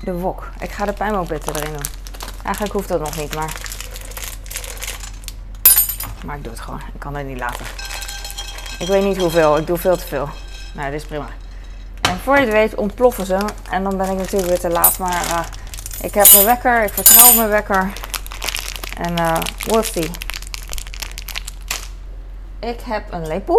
De 0.00 0.12
wok. 0.12 0.48
Ik 0.58 0.70
ga 0.70 0.84
de 0.84 0.92
pijnboompitten 0.92 1.56
erin 1.56 1.72
doen. 1.72 1.86
Eigenlijk 2.44 2.74
hoeft 2.74 2.88
dat 2.88 3.00
nog 3.00 3.16
niet, 3.16 3.34
maar... 3.34 3.52
Maar 6.24 6.36
ik 6.36 6.42
doe 6.42 6.52
het 6.52 6.60
gewoon. 6.60 6.80
Ik 6.94 7.00
kan 7.00 7.14
het 7.14 7.26
niet 7.26 7.38
laten. 7.38 7.66
Ik 8.78 8.86
weet 8.86 9.04
niet 9.04 9.16
hoeveel. 9.16 9.58
Ik 9.58 9.66
doe 9.66 9.76
veel 9.76 9.96
te 9.96 10.06
veel. 10.06 10.28
Nou, 10.74 10.90
dit 10.90 11.00
is 11.00 11.06
prima. 11.06 11.26
En 12.00 12.18
voor 12.18 12.34
je 12.34 12.40
het 12.40 12.52
weet 12.52 12.74
ontploffen 12.74 13.26
ze. 13.26 13.38
En 13.70 13.82
dan 13.82 13.96
ben 13.96 14.10
ik 14.10 14.16
natuurlijk 14.16 14.48
weer 14.48 14.60
te 14.60 14.70
laat. 14.70 14.98
Maar 14.98 15.24
uh, 15.24 15.40
ik 16.02 16.14
heb 16.14 16.32
mijn 16.32 16.44
wekker. 16.44 16.82
Ik 16.82 16.92
vertrouw 16.92 17.28
op 17.28 17.36
mijn 17.36 17.48
wekker. 17.48 17.92
En 18.98 19.18
uh, 19.18 19.36
see. 19.80 20.10
Ik 22.58 22.80
heb 22.80 23.12
een 23.12 23.26
lepel. 23.26 23.58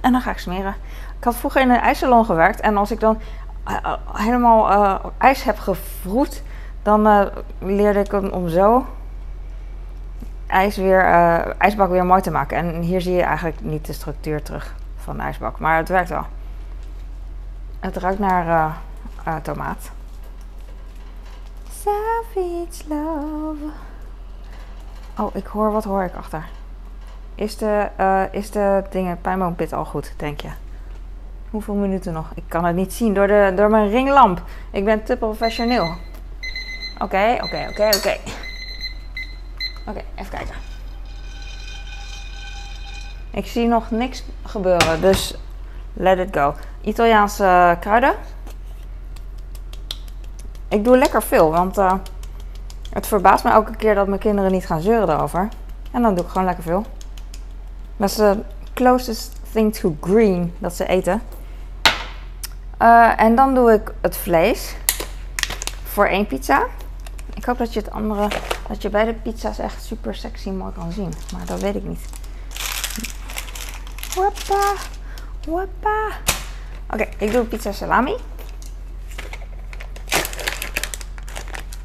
En 0.00 0.12
dan 0.12 0.20
ga 0.20 0.30
ik 0.30 0.38
smeren. 0.38 0.74
Ik 1.18 1.24
had 1.24 1.36
vroeger 1.36 1.60
in 1.60 1.70
een 1.70 1.80
ijssalon 1.80 2.24
gewerkt 2.24 2.60
en 2.60 2.76
als 2.76 2.90
ik 2.90 3.00
dan 3.00 3.20
helemaal 4.12 4.72
uh, 4.72 5.04
ijs 5.18 5.42
heb 5.42 5.58
gevroed, 5.58 6.42
dan 6.82 7.30
leerde 7.58 8.00
ik 8.00 8.10
hem 8.10 8.28
om 8.28 8.48
zo 8.48 8.86
ijs 10.46 10.76
weer, 10.76 11.04
ijsbak 11.58 11.90
weer 11.90 12.04
mooi 12.04 12.20
te 12.20 12.30
maken. 12.30 12.56
En 12.56 12.80
hier 12.80 13.00
zie 13.00 13.14
je 13.14 13.22
eigenlijk 13.22 13.60
niet 13.60 13.86
de 13.86 13.92
structuur 13.92 14.42
terug 14.42 14.74
van 14.96 15.16
de 15.16 15.22
ijsbak, 15.22 15.58
maar 15.58 15.76
het 15.76 15.88
werkt 15.88 16.08
wel. 16.08 16.26
Het 17.80 17.96
ruikt 17.96 18.18
naar 18.18 18.76
tomaat. 19.42 19.90
Savage 21.70 22.88
love. 22.88 23.64
Oh, 25.18 25.34
ik 25.34 25.46
hoor, 25.46 25.72
wat 25.72 25.84
hoor 25.84 26.02
ik 26.02 26.14
achter? 26.14 26.44
Is 27.34 27.56
de, 27.56 27.88
is 28.30 28.50
de 28.50 28.84
dingen, 28.90 29.20
pijnboompit 29.20 29.72
al 29.72 29.84
goed, 29.84 30.12
denk 30.16 30.40
je? 30.40 30.50
Hoeveel 31.52 31.74
minuten 31.74 32.12
nog? 32.12 32.32
Ik 32.34 32.42
kan 32.48 32.64
het 32.64 32.76
niet 32.76 32.92
zien 32.92 33.14
door, 33.14 33.26
de, 33.26 33.52
door 33.56 33.70
mijn 33.70 33.90
ringlamp. 33.90 34.42
Ik 34.70 34.84
ben 34.84 35.02
te 35.02 35.16
professioneel. 35.16 35.94
Oké, 36.98 37.38
oké, 37.40 37.66
oké, 37.70 37.88
oké. 37.96 38.16
Oké, 39.86 40.02
even 40.14 40.30
kijken. 40.30 40.54
Ik 43.30 43.46
zie 43.46 43.66
nog 43.66 43.90
niks 43.90 44.24
gebeuren, 44.42 45.00
dus 45.00 45.34
let 45.92 46.18
it 46.18 46.36
go. 46.36 46.54
Italiaanse 46.80 47.76
kruiden. 47.80 48.14
Ik 50.68 50.84
doe 50.84 50.98
lekker 50.98 51.22
veel, 51.22 51.50
want 51.50 51.78
uh, 51.78 51.92
het 52.92 53.06
verbaast 53.06 53.44
me 53.44 53.50
elke 53.50 53.76
keer 53.76 53.94
dat 53.94 54.06
mijn 54.06 54.20
kinderen 54.20 54.52
niet 54.52 54.66
gaan 54.66 54.80
zeuren 54.80 55.14
erover. 55.14 55.48
En 55.90 56.02
dan 56.02 56.14
doe 56.14 56.24
ik 56.24 56.30
gewoon 56.30 56.46
lekker 56.46 56.64
veel. 56.64 56.84
Dat 57.96 58.08
is 58.08 58.16
de 58.16 58.38
closest 58.74 59.40
thing 59.52 59.74
to 59.74 59.96
green 60.00 60.54
dat 60.58 60.74
ze 60.74 60.86
eten. 60.86 61.22
Uh, 62.82 63.20
en 63.20 63.34
dan 63.34 63.54
doe 63.54 63.72
ik 63.72 63.92
het 64.00 64.16
vlees 64.16 64.74
voor 65.84 66.06
één 66.06 66.26
pizza. 66.26 66.66
Ik 67.34 67.44
hoop 67.44 67.58
dat 67.58 67.72
je 67.72 67.80
het 67.80 67.90
andere, 67.90 68.28
dat 68.68 68.82
je 68.82 68.90
bij 68.90 69.04
de 69.04 69.12
pizza's 69.12 69.58
echt 69.58 69.84
super 69.84 70.14
sexy 70.14 70.50
mooi 70.50 70.72
kan 70.72 70.92
zien. 70.92 71.12
Maar 71.32 71.46
dat 71.46 71.60
weet 71.60 71.74
ik 71.74 71.84
niet. 71.84 72.00
Wappa, 74.14 74.72
wappa. 75.46 76.08
Oké, 76.90 77.08
ik 77.16 77.32
doe 77.32 77.44
pizza 77.44 77.72
salami. 77.72 78.16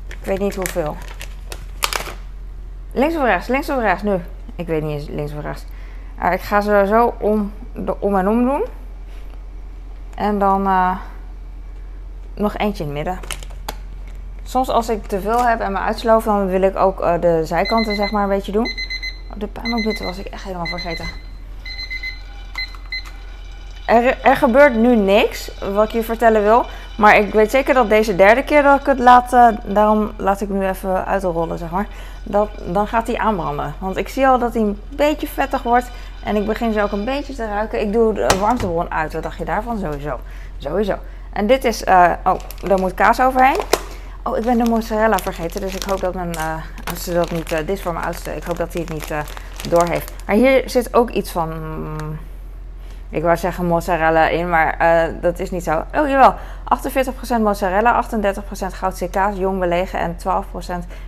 Ik 0.08 0.24
weet 0.24 0.39
niet 0.39 0.56
hoeveel. 0.56 0.98
Links 2.92 3.16
of 3.16 3.24
rechts, 3.24 3.48
links 3.48 3.70
of 3.70 3.80
rechts, 3.80 4.04
nu. 4.04 4.20
Ik 4.56 4.68
weet 4.68 4.84
niet 4.84 5.00
eens 5.00 5.10
links 5.10 5.34
of 5.34 5.42
rechts. 5.42 5.66
Uh, 6.24 6.32
ik 6.32 6.42
ga 6.42 6.62
ze 6.62 6.86
zo 6.88 7.16
om, 7.20 7.54
de, 7.74 8.00
om 8.00 8.16
en 8.16 8.27
om 8.27 8.46
doen. 8.46 8.66
En 10.18 10.40
dan 10.40 10.68
uh, 10.68 10.98
nog 12.34 12.58
eentje 12.58 12.84
in 12.84 12.90
het 12.90 12.98
midden. 12.98 13.20
Soms 14.44 14.70
als 14.70 14.90
ik 14.90 15.06
te 15.06 15.22
veel 15.22 15.46
heb 15.46 15.60
en 15.60 15.72
me 15.72 15.78
uitsloof, 15.78 16.24
dan 16.24 16.48
wil 16.48 16.62
ik 16.62 16.76
ook 16.76 17.02
uh, 17.02 17.22
de 17.22 17.46
zijkanten 17.46 17.96
zeg 17.96 18.12
maar 18.12 18.24
een 18.24 18.30
beetje 18.30 18.52
doen. 18.52 18.66
Oh, 19.32 19.40
de 19.40 19.48
pijnopbitten 19.48 20.06
was 20.06 20.18
ik 20.18 20.26
echt 20.26 20.44
helemaal 20.44 20.66
vergeten. 20.66 21.06
Er, 23.86 24.18
er, 24.22 24.36
gebeurt 24.36 24.76
nu 24.76 24.96
niks 24.96 25.52
wat 25.74 25.86
ik 25.86 25.92
je 25.92 26.04
vertellen 26.04 26.44
wil. 26.44 26.66
Maar 26.98 27.18
ik 27.18 27.34
weet 27.34 27.52
zeker 27.52 27.74
dat 27.74 27.90
deze 27.90 28.16
derde 28.16 28.44
keer 28.44 28.64
dat 28.64 28.80
ik 28.80 28.86
het 28.86 29.00
laat, 29.00 29.34
uh, 29.34 29.48
daarom 29.66 30.12
laat 30.16 30.42
ik 30.42 30.50
nu 30.50 30.68
even 30.68 31.06
uitrollen, 31.06 31.58
zeg 31.58 31.70
maar. 31.70 31.88
Dat, 32.24 32.50
dan 32.66 32.88
gaat 32.88 33.08
hij 33.08 33.18
aanbranden. 33.18 33.74
Want 33.80 33.98
ik 33.98 34.10
zie 34.10 34.28
al 34.28 34.40
dat 34.40 34.54
hij 34.54 34.62
een 34.62 34.82
beetje 34.90 35.28
vettig 35.28 35.64
wordt. 35.64 35.92
En 36.28 36.36
ik 36.36 36.46
begin 36.46 36.74
ze 36.74 36.82
ook 36.82 36.92
een 36.92 37.06
beetje 37.06 37.34
te 37.34 37.46
ruiken. 37.46 37.82
Ik 37.82 37.94
doe 37.94 38.14
de 38.14 38.28
warmtebron 38.40 38.92
uit. 38.92 39.14
Wat 39.14 39.24
dacht 39.24 39.38
je 39.38 39.46
daarvan? 39.46 39.80
Sowieso. 39.80 40.20
Sowieso. 40.58 40.96
En 41.34 41.48
dit 41.48 41.64
is, 41.64 41.84
uh, 41.84 42.12
oh, 42.24 42.40
daar 42.64 42.80
moet 42.80 42.94
kaas 42.94 43.22
overheen. 43.22 43.60
Oh, 44.24 44.38
ik 44.38 44.44
ben 44.44 44.58
de 44.58 44.70
mozzarella 44.70 45.18
vergeten. 45.18 45.62
Dus 45.62 45.76
ik 45.76 45.84
hoop 45.84 46.00
dat 46.00 46.14
mijn 46.14 46.32
uh, 46.38 46.56
oudste 46.84 47.14
dat 47.14 47.32
niet, 47.32 47.52
uh, 47.52 47.58
dit 47.58 47.70
is 47.70 47.82
voor 47.82 47.94
mijn 47.94 48.06
oudste. 48.06 48.36
Ik 48.36 48.44
hoop 48.44 48.58
dat 48.58 48.74
hij 48.74 48.82
het 48.82 48.94
niet 48.94 49.14
door 49.70 49.88
heeft. 49.88 50.14
Maar 50.26 50.36
hier 50.36 50.70
zit 50.70 50.94
ook 50.94 51.10
iets 51.10 51.32
van... 51.32 51.50
Mm, 51.50 52.20
ik 53.10 53.24
wou 53.24 53.38
zeggen 53.38 53.66
mozzarella 53.66 54.28
in, 54.28 54.50
maar 54.50 54.78
dat 55.22 55.40
is 55.40 55.52
niet 55.52 55.64
zo. 55.64 55.84
Oh 55.96 56.08
jawel, 56.08 56.36
48% 57.40 57.42
mozzarella, 57.42 58.04
38% 58.04 58.08
goudse 58.74 59.10
kaas, 59.10 59.38
jong 59.38 59.60
belegen 59.60 60.00
en 60.00 60.18
12% 60.18 60.22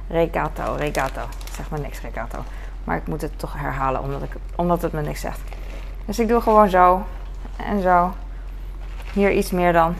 regato. 0.09 0.75
Regato, 0.77 1.21
zeg 1.55 1.69
maar 1.69 1.79
niks 1.79 2.01
regato. 2.01 2.43
Maar 2.89 2.97
ik 2.97 3.07
moet 3.07 3.21
het 3.21 3.39
toch 3.39 3.53
herhalen 3.53 4.01
omdat, 4.01 4.21
ik, 4.21 4.31
omdat 4.55 4.81
het 4.81 4.91
me 4.91 5.01
niks 5.01 5.19
zegt. 5.19 5.39
Dus 6.05 6.19
ik 6.19 6.27
doe 6.27 6.41
gewoon 6.41 6.69
zo 6.69 7.05
en 7.57 7.81
zo. 7.81 8.13
Hier 9.13 9.31
iets 9.31 9.51
meer 9.51 9.73
dan. 9.73 9.95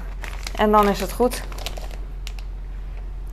En 0.56 0.72
dan 0.72 0.88
is 0.88 1.00
het 1.00 1.12
goed. 1.12 1.44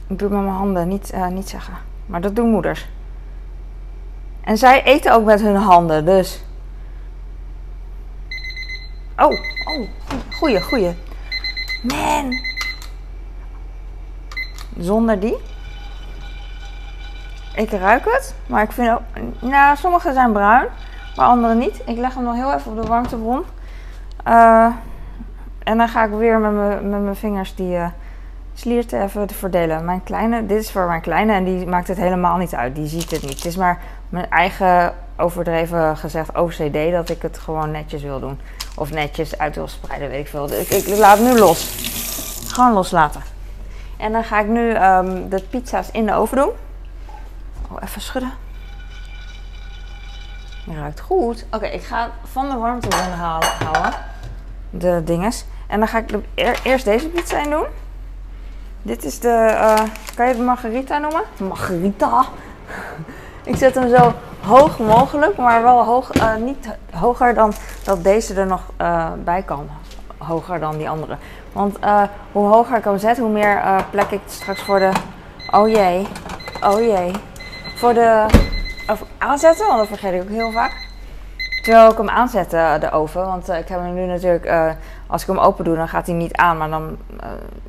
Ik 0.06 0.18
doe 0.18 0.28
het 0.28 0.30
met 0.30 0.46
mijn 0.46 0.56
handen, 0.56 0.88
niet, 0.88 1.12
uh, 1.14 1.26
niet 1.26 1.48
zeggen. 1.48 1.74
Maar 2.06 2.20
dat 2.20 2.36
doen 2.36 2.50
moeders. 2.50 2.88
En 4.40 4.58
zij 4.58 4.84
eten 4.84 5.12
ook 5.12 5.24
met 5.24 5.40
hun 5.40 5.56
handen, 5.56 6.04
dus... 6.04 6.42
Oh, 9.16 9.32
oh, 9.64 9.88
goeie, 10.38 10.62
goeie. 10.62 10.94
Man. 11.82 12.40
Zonder 14.78 15.20
die. 15.20 15.36
Ik 17.56 17.70
ruik 17.70 18.04
het, 18.04 18.34
maar 18.46 18.62
ik 18.62 18.72
vind 18.72 18.90
ook... 18.90 19.00
Nou, 19.40 19.76
sommige 19.76 20.12
zijn 20.12 20.32
bruin, 20.32 20.66
maar 21.16 21.26
andere 21.26 21.54
niet. 21.54 21.82
Ik 21.86 21.96
leg 21.96 22.14
hem 22.14 22.24
nog 22.24 22.34
heel 22.34 22.52
even 22.52 22.72
op 22.72 22.82
de 22.82 22.88
warmtebron. 22.88 23.44
Uh, 24.28 24.66
en 25.58 25.78
dan 25.78 25.88
ga 25.88 26.04
ik 26.04 26.10
weer 26.10 26.38
met, 26.38 26.52
me, 26.52 26.80
met 26.88 27.02
mijn 27.02 27.16
vingers 27.16 27.54
die 27.54 27.76
uh, 27.76 27.86
slierten 28.54 29.02
even 29.02 29.28
verdelen. 29.28 29.84
Mijn 29.84 30.02
kleine, 30.02 30.46
dit 30.46 30.62
is 30.62 30.70
voor 30.70 30.86
mijn 30.86 31.00
kleine 31.00 31.32
en 31.32 31.44
die 31.44 31.66
maakt 31.66 31.88
het 31.88 31.96
helemaal 31.96 32.36
niet 32.36 32.54
uit. 32.54 32.74
Die 32.74 32.86
ziet 32.86 33.10
het 33.10 33.22
niet. 33.22 33.36
Het 33.36 33.44
is 33.44 33.56
maar 33.56 33.80
mijn 34.08 34.30
eigen 34.30 34.94
overdreven 35.16 35.96
gezegd 35.96 36.38
OCD 36.38 36.92
dat 36.92 37.08
ik 37.08 37.22
het 37.22 37.38
gewoon 37.38 37.70
netjes 37.70 38.02
wil 38.02 38.20
doen. 38.20 38.40
Of 38.74 38.90
netjes 38.90 39.38
uit 39.38 39.54
wil 39.54 39.68
spreiden, 39.68 40.08
weet 40.08 40.20
ik 40.20 40.28
veel. 40.28 40.52
Ik, 40.52 40.68
ik, 40.68 40.96
laat 40.96 41.18
het 41.18 41.26
nu 41.26 41.38
los. 41.38 41.76
Gewoon 42.48 42.72
loslaten. 42.72 43.20
En 43.96 44.12
dan 44.12 44.24
ga 44.24 44.40
ik 44.40 44.46
nu 44.46 44.76
um, 44.76 45.28
de 45.28 45.42
pizza's 45.50 45.90
in 45.90 46.06
de 46.06 46.14
oven 46.14 46.36
doen. 46.36 46.50
Oh, 47.70 47.76
even 47.82 48.00
schudden. 48.00 48.32
Die 50.64 50.76
ruikt 50.76 51.00
goed. 51.00 51.46
Oké, 51.50 51.66
ik 51.66 51.82
ga 51.82 52.10
van 52.24 52.48
de 52.48 52.56
warmtebron 52.56 53.10
halen, 53.10 53.48
halen. 53.48 53.92
De 54.70 55.02
dinges. 55.04 55.44
En 55.66 55.78
dan 55.78 55.88
ga 55.88 55.98
ik 55.98 56.08
de, 56.08 56.22
eerst 56.62 56.84
deze 56.84 57.08
pizza 57.08 57.38
in 57.38 57.50
doen. 57.50 57.66
Dit 58.82 59.04
is 59.04 59.20
de, 59.20 59.48
uh, 59.52 59.74
kan 60.14 60.26
je 60.26 60.32
het 60.32 60.44
margarita 60.44 60.98
noemen? 60.98 61.22
Margarita. 61.36 62.24
ik 63.44 63.56
zet 63.56 63.74
hem 63.74 63.96
zo 63.96 64.12
hoog 64.40 64.78
mogelijk, 64.78 65.36
maar 65.36 65.62
wel 65.62 65.84
hoog, 65.84 66.14
uh, 66.14 66.34
niet 66.34 66.68
hoger 66.92 67.34
dan 67.34 67.52
dat 67.84 68.04
deze 68.04 68.34
er 68.34 68.46
nog 68.46 68.62
uh, 68.80 69.12
bij 69.24 69.42
kan. 69.42 69.68
Hoger 70.18 70.60
dan 70.60 70.76
die 70.76 70.88
andere. 70.88 71.16
Want 71.52 71.78
hoe 72.32 72.46
hoger 72.48 72.76
ik 72.76 72.84
hem 72.84 72.98
zet, 72.98 73.18
hoe 73.18 73.28
meer 73.28 73.84
plek 73.90 74.10
ik 74.10 74.20
straks 74.26 74.62
voor 74.62 74.78
de. 74.78 74.90
Oh 75.50 75.68
jee. 75.68 76.06
Oh 76.60 76.80
jee. 76.80 77.12
Voor 77.76 77.94
de. 77.94 78.26
Of 78.90 79.04
aanzetten, 79.18 79.66
want 79.66 79.78
dat 79.78 79.86
vergeet 79.88 80.14
ik 80.14 80.20
ook 80.20 80.28
heel 80.28 80.52
vaak. 80.52 80.72
Terwijl 81.62 81.90
ik 81.90 81.96
hem 81.96 82.08
aanzet, 82.08 82.50
de 82.50 82.90
oven. 82.92 83.26
Want 83.26 83.48
ik 83.48 83.68
heb 83.68 83.80
hem 83.80 83.94
nu 83.94 84.06
natuurlijk. 84.06 84.76
als 85.06 85.22
ik 85.22 85.28
hem 85.28 85.38
open 85.38 85.64
doe, 85.64 85.76
dan 85.76 85.88
gaat 85.88 86.06
hij 86.06 86.14
niet 86.14 86.36
aan. 86.36 86.58
Maar 86.58 86.70
dan. 86.70 86.96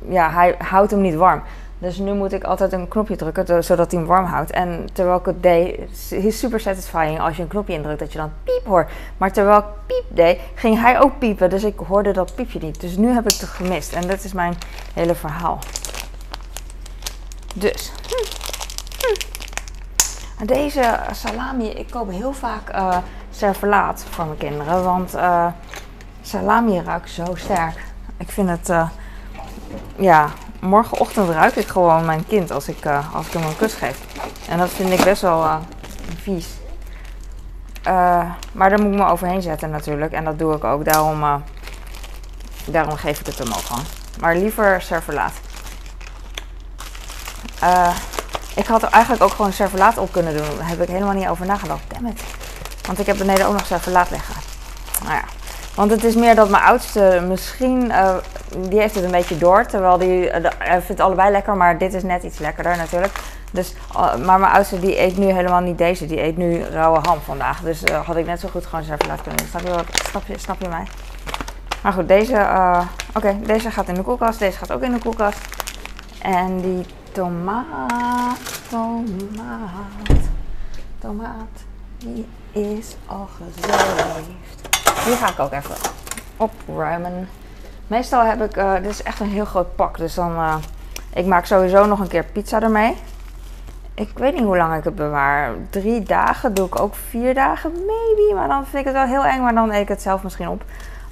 ja, 0.08 0.30
hij 0.30 0.54
houdt 0.58 0.90
hem 0.90 1.00
niet 1.00 1.14
warm. 1.14 1.42
Dus 1.78 1.98
nu 1.98 2.12
moet 2.12 2.32
ik 2.32 2.44
altijd 2.44 2.72
een 2.72 2.88
knopje 2.88 3.16
drukken, 3.16 3.64
zodat 3.64 3.90
hij 3.90 4.00
hem 4.00 4.08
warm 4.08 4.24
houdt. 4.24 4.50
En 4.50 4.86
terwijl 4.92 5.18
ik 5.18 5.26
het 5.26 5.42
deed, 5.42 5.78
is 6.10 6.38
super 6.38 6.60
satisfying 6.60 7.20
als 7.20 7.36
je 7.36 7.42
een 7.42 7.48
knopje 7.48 7.72
indrukt 7.72 7.98
dat 7.98 8.12
je 8.12 8.18
dan 8.18 8.32
piep 8.44 8.66
hoort. 8.66 8.90
Maar 9.16 9.32
terwijl 9.32 9.58
ik 9.58 9.64
piep 9.86 10.04
deed, 10.08 10.40
ging 10.54 10.80
hij 10.80 11.00
ook 11.00 11.18
piepen. 11.18 11.50
Dus 11.50 11.64
ik 11.64 11.78
hoorde 11.86 12.12
dat 12.12 12.34
piepje 12.34 12.58
niet. 12.62 12.80
Dus 12.80 12.96
nu 12.96 13.08
heb 13.08 13.30
ik 13.30 13.40
het 13.40 13.48
gemist. 13.48 13.92
En 13.92 14.06
dat 14.08 14.24
is 14.24 14.32
mijn 14.32 14.54
hele 14.94 15.14
verhaal. 15.14 15.58
Dus. 17.54 17.92
Hm, 18.06 18.47
Deze 20.44 21.00
salami, 21.12 21.68
ik 21.68 21.90
koop 21.90 22.10
heel 22.10 22.32
vaak 22.32 22.74
uh, 22.74 22.96
servelaat 23.30 24.04
voor 24.10 24.24
mijn 24.24 24.38
kinderen. 24.38 24.84
Want 24.84 25.14
uh, 25.14 25.46
salami 26.22 26.80
ruikt 26.80 27.10
zo 27.10 27.24
sterk. 27.34 27.84
Ik 28.16 28.30
vind 28.30 28.48
het, 28.48 28.68
uh, 28.68 28.88
ja, 29.96 30.28
morgenochtend 30.60 31.28
ruik 31.28 31.56
ik 31.56 31.66
gewoon 31.66 32.04
mijn 32.04 32.26
kind 32.26 32.50
als 32.50 32.68
ik, 32.68 32.86
als 33.14 33.26
ik 33.26 33.32
hem 33.32 33.42
een 33.42 33.56
kus 33.56 33.74
geef. 33.74 34.00
En 34.48 34.58
dat 34.58 34.68
vind 34.68 34.92
ik 34.92 35.04
best 35.04 35.22
wel 35.22 35.46
vies. 36.22 36.46
Maar 38.52 38.70
daar 38.70 38.80
moet 38.80 38.92
ik 38.92 38.98
me 38.98 39.06
overheen 39.06 39.42
zetten 39.42 39.70
natuurlijk. 39.70 40.12
En 40.12 40.24
dat 40.24 40.38
doe 40.38 40.54
ik 40.54 40.64
ook. 40.64 40.84
Daarom, 40.84 41.42
daarom 42.64 42.96
geef 42.96 43.20
ik 43.20 43.26
het 43.26 43.38
hem 43.38 43.52
ook 43.52 43.58
gewoon. 43.58 43.84
Maar 44.20 44.36
liever 44.36 44.82
servelaat. 44.82 45.32
Ik 48.58 48.66
had 48.66 48.82
er 48.82 48.88
eigenlijk 48.88 49.22
ook 49.22 49.30
gewoon 49.30 49.52
servelaat 49.52 49.98
op 49.98 50.12
kunnen 50.12 50.36
doen. 50.36 50.56
Daar 50.58 50.68
heb 50.68 50.82
ik 50.82 50.88
helemaal 50.88 51.14
niet 51.14 51.28
over 51.28 51.46
nagedacht. 51.46 51.82
Dammit. 51.88 52.20
Want 52.86 52.98
ik 52.98 53.06
heb 53.06 53.18
beneden 53.18 53.46
ook 53.46 53.52
nog 53.52 53.66
servelaat 53.66 54.10
liggen. 54.10 54.34
Nou 55.02 55.14
ja. 55.14 55.24
Want 55.74 55.90
het 55.90 56.04
is 56.04 56.14
meer 56.14 56.34
dat 56.34 56.48
mijn 56.48 56.62
oudste 56.62 57.24
misschien, 57.28 57.84
uh, 57.84 58.14
die 58.68 58.80
heeft 58.80 58.94
het 58.94 59.04
een 59.04 59.10
beetje 59.10 59.38
door. 59.38 59.66
Terwijl 59.66 59.98
die, 59.98 60.40
uh, 60.40 60.50
hij 60.58 60.82
vindt 60.82 61.00
allebei 61.00 61.30
lekker, 61.30 61.56
maar 61.56 61.78
dit 61.78 61.94
is 61.94 62.02
net 62.02 62.22
iets 62.22 62.38
lekkerder 62.38 62.76
natuurlijk. 62.76 63.12
Dus, 63.50 63.74
uh, 63.96 64.14
maar 64.14 64.38
mijn 64.38 64.52
oudste 64.52 64.80
die 64.80 65.00
eet 65.00 65.16
nu 65.16 65.32
helemaal 65.32 65.60
niet 65.60 65.78
deze. 65.78 66.06
Die 66.06 66.22
eet 66.22 66.36
nu 66.36 66.62
rauwe 66.62 66.98
ham 67.02 67.20
vandaag. 67.20 67.60
Dus 67.60 67.82
had 68.04 68.16
ik 68.16 68.26
net 68.26 68.40
zo 68.40 68.48
goed 68.48 68.66
gewoon 68.66 68.84
servelaat 68.84 69.22
kunnen 69.22 69.38
doen. 69.38 69.48
Snap 69.48 69.62
je, 69.62 70.00
snap 70.10 70.22
je, 70.26 70.38
snap 70.38 70.60
je 70.60 70.68
mij? 70.68 70.86
Maar 71.82 71.92
goed, 71.92 72.08
deze, 72.08 72.46
oké, 73.14 73.36
deze 73.40 73.70
gaat 73.70 73.88
in 73.88 73.94
de 73.94 74.02
koelkast. 74.02 74.38
Deze 74.38 74.58
gaat 74.58 74.72
ook 74.72 74.82
in 74.82 74.92
de 74.92 74.98
koelkast. 74.98 75.38
En 76.22 76.60
die 76.60 76.86
tomaat, 77.18 78.40
tomaat, 78.68 80.20
tomaat, 80.98 81.64
die 81.98 82.26
is 82.52 82.96
al 83.06 83.28
gezeefd. 83.36 84.84
Die 85.04 85.16
ga 85.16 85.28
ik 85.28 85.38
ook 85.38 85.52
even 85.52 85.74
opruimen. 86.36 87.28
Meestal 87.86 88.24
heb 88.24 88.42
ik, 88.42 88.56
uh, 88.56 88.74
dit 88.74 88.90
is 88.90 89.02
echt 89.02 89.20
een 89.20 89.30
heel 89.30 89.44
groot 89.44 89.76
pak, 89.76 89.96
dus 89.96 90.14
dan, 90.14 90.32
uh, 90.32 90.56
ik 91.14 91.26
maak 91.26 91.44
sowieso 91.44 91.86
nog 91.86 92.00
een 92.00 92.08
keer 92.08 92.24
pizza 92.24 92.62
ermee. 92.62 92.96
Ik 93.94 94.18
weet 94.18 94.34
niet 94.34 94.44
hoe 94.44 94.56
lang 94.56 94.76
ik 94.76 94.84
het 94.84 94.94
bewaar. 94.94 95.52
Drie 95.70 96.02
dagen 96.02 96.54
doe 96.54 96.66
ik 96.66 96.80
ook 96.80 96.94
vier 97.08 97.34
dagen, 97.34 97.72
maybe. 97.72 98.34
Maar 98.34 98.48
dan 98.48 98.66
vind 98.66 98.86
ik 98.86 98.92
het 98.92 98.94
wel 98.94 99.22
heel 99.22 99.24
eng, 99.24 99.42
maar 99.42 99.54
dan 99.54 99.72
eet 99.72 99.80
ik 99.80 99.88
het 99.88 100.02
zelf 100.02 100.22
misschien 100.22 100.48
op. 100.48 100.62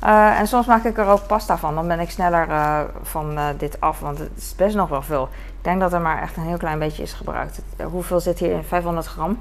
Uh, 0.05 0.39
en 0.39 0.47
soms 0.47 0.67
maak 0.67 0.85
ik 0.85 0.99
er 0.99 1.07
ook 1.07 1.27
pasta 1.27 1.59
van. 1.59 1.75
Dan 1.75 1.89
ben 1.89 2.01
ik 2.01 2.11
sneller 2.11 2.49
uh, 2.49 2.81
van 3.03 3.39
uh, 3.39 3.47
dit 3.59 3.81
af, 3.81 4.01
want 4.01 4.19
het 4.19 4.31
is 4.37 4.55
best 4.57 4.75
nog 4.75 4.89
wel 4.89 5.03
veel. 5.03 5.29
Ik 5.33 5.65
denk 5.65 5.81
dat 5.81 5.93
er 5.93 6.01
maar 6.01 6.23
echt 6.23 6.37
een 6.37 6.43
heel 6.43 6.57
klein 6.57 6.79
beetje 6.79 7.03
is 7.03 7.13
gebruikt. 7.13 7.63
Hoeveel 7.83 8.21
zit 8.21 8.39
hier 8.39 8.51
in? 8.51 8.65
500 8.65 9.07
gram. 9.07 9.39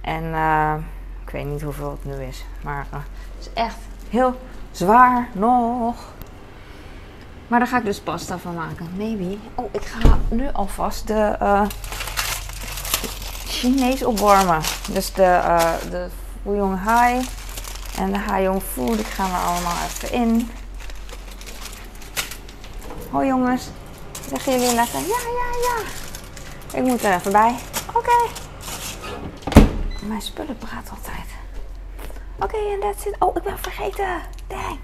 En 0.00 0.24
ik 1.24 1.30
weet 1.30 1.46
niet 1.46 1.62
hoeveel 1.62 1.90
het 1.90 2.04
nu 2.04 2.24
is. 2.24 2.44
Maar 2.62 2.86
het 2.90 3.02
is 3.38 3.52
echt 3.52 3.76
heel 4.08 4.40
zwaar 4.70 5.28
nog. 5.32 5.96
Maar 7.48 7.58
daar 7.58 7.68
ga 7.68 7.78
ik 7.78 7.84
dus 7.84 8.00
pasta 8.00 8.38
van 8.38 8.54
maken. 8.54 8.88
Maybe. 8.96 9.36
Oh, 9.54 9.68
ik 9.70 9.84
ga 9.84 10.18
nu 10.28 10.48
alvast 10.52 11.06
de 11.06 11.36
Chinees 13.46 14.04
opwarmen. 14.04 14.60
Dus 14.92 15.12
de, 15.12 15.40
de 15.90 16.08
Fuyong 16.42 16.82
Hai 16.84 17.20
en 18.00 18.12
de 18.12 18.18
Haiyong 18.18 18.62
Fu, 18.62 18.86
die 18.96 19.04
gaan 19.04 19.30
er 19.30 19.46
allemaal 19.46 19.76
even 19.86 20.12
in. 20.12 20.50
Hoi 23.10 23.26
jongens, 23.26 23.68
zeggen 24.28 24.52
jullie 24.52 24.74
lekker? 24.74 25.00
Ja, 25.00 25.06
ja, 25.06 25.48
ja. 25.62 25.82
Ik 26.78 26.82
moet 26.82 27.04
er 27.04 27.14
even 27.14 27.32
bij. 27.32 27.54
Oké. 27.94 28.28
Mijn 30.02 30.22
spullen 30.22 30.58
praten 30.58 30.90
altijd. 30.90 31.26
Oké, 32.38 32.56
en 32.56 32.76
okay, 32.76 32.90
that's 32.90 33.04
it. 33.04 33.16
Oh, 33.18 33.36
ik 33.36 33.42
ben 33.42 33.58
vergeten. 33.58 34.20
Dang. 34.46 34.78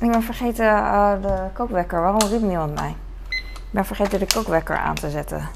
Ik 0.00 0.10
ben 0.10 0.22
vergeten 0.22 0.66
uh, 0.66 1.12
de 1.22 1.48
kookwekker. 1.52 2.00
Waarom 2.00 2.28
riep 2.28 2.42
niemand 2.42 2.74
mij? 2.74 2.96
Ik 3.28 3.70
ben 3.70 3.84
vergeten 3.84 4.18
de 4.18 4.26
kookwekker 4.26 4.76
aan 4.76 4.94
te 4.94 5.10
zetten. 5.10 5.48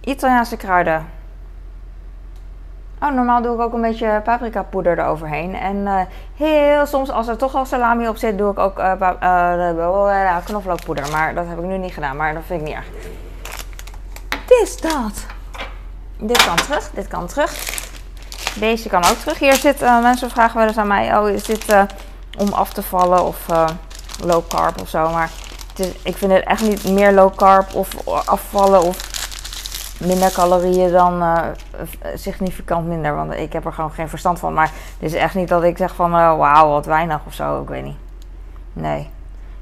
Italiaanse 0.00 0.56
kruiden. 0.56 1.06
Oh, 3.02 3.14
normaal 3.14 3.42
doe 3.42 3.54
ik 3.54 3.60
ook 3.60 3.72
een 3.72 3.80
beetje 3.80 4.20
paprika 4.24 4.62
poeder 4.62 4.98
eroverheen. 4.98 5.54
En 5.54 5.76
uh, 5.76 6.00
heel 6.36 6.86
soms, 6.86 7.10
als 7.10 7.28
er 7.28 7.36
toch 7.36 7.54
al 7.54 7.64
salami 7.64 8.08
op 8.08 8.16
zit, 8.16 8.38
doe 8.38 8.50
ik 8.50 8.58
ook 8.58 8.78
uh, 8.78 10.36
knoflookpoeder. 10.44 11.10
Maar 11.10 11.34
dat 11.34 11.46
heb 11.48 11.58
ik 11.58 11.64
nu 11.64 11.78
niet 11.78 11.92
gedaan, 11.92 12.16
maar 12.16 12.34
dat 12.34 12.42
vind 12.46 12.60
ik 12.60 12.66
niet 12.66 12.76
erg. 12.76 12.86
Dit 14.46 14.60
is 14.62 14.80
dat. 14.80 15.26
Dit 16.18 16.44
kan 16.44 16.56
terug, 16.56 16.90
dit 16.90 17.08
kan 17.08 17.26
terug. 17.26 17.80
Deze 18.58 18.88
kan 18.88 19.04
ook 19.04 19.16
terug. 19.16 19.38
Hier 19.38 19.54
zit, 19.54 19.80
mensen 19.80 20.30
vragen 20.30 20.58
wel 20.58 20.66
eens 20.66 20.78
aan 20.78 20.86
mij, 20.86 21.18
oh 21.18 21.28
is 21.28 21.44
dit 21.44 21.76
om 22.38 22.52
af 22.52 22.72
te 22.72 22.82
vallen 22.82 23.24
of 23.24 23.46
low 24.24 24.48
carb 24.48 24.80
of 24.80 24.88
zo. 24.88 25.10
Maar 25.10 25.30
het 25.68 25.78
is, 25.78 25.92
ik 26.02 26.16
vind 26.16 26.32
het 26.32 26.44
echt 26.44 26.62
niet 26.62 26.88
meer 26.88 27.12
low 27.12 27.34
carb 27.36 27.74
of 27.74 28.08
afvallen 28.26 28.82
of 28.82 29.11
minder 30.06 30.32
calorieën 30.32 30.92
dan 30.92 31.22
uh, 31.22 31.38
significant 32.14 32.86
minder. 32.86 33.14
Want 33.14 33.32
ik 33.32 33.52
heb 33.52 33.64
er 33.64 33.72
gewoon 33.72 33.90
geen 33.90 34.08
verstand 34.08 34.38
van. 34.38 34.52
Maar 34.54 34.70
het 34.98 35.12
is 35.12 35.14
echt 35.14 35.34
niet 35.34 35.48
dat 35.48 35.62
ik 35.62 35.76
zeg 35.76 35.94
van 35.94 36.14
uh, 36.14 36.36
wauw, 36.36 36.68
wat 36.68 36.86
weinig 36.86 37.20
of 37.26 37.34
zo. 37.34 37.62
Ik 37.62 37.68
weet 37.68 37.84
niet. 37.84 37.96
Nee. 38.72 39.10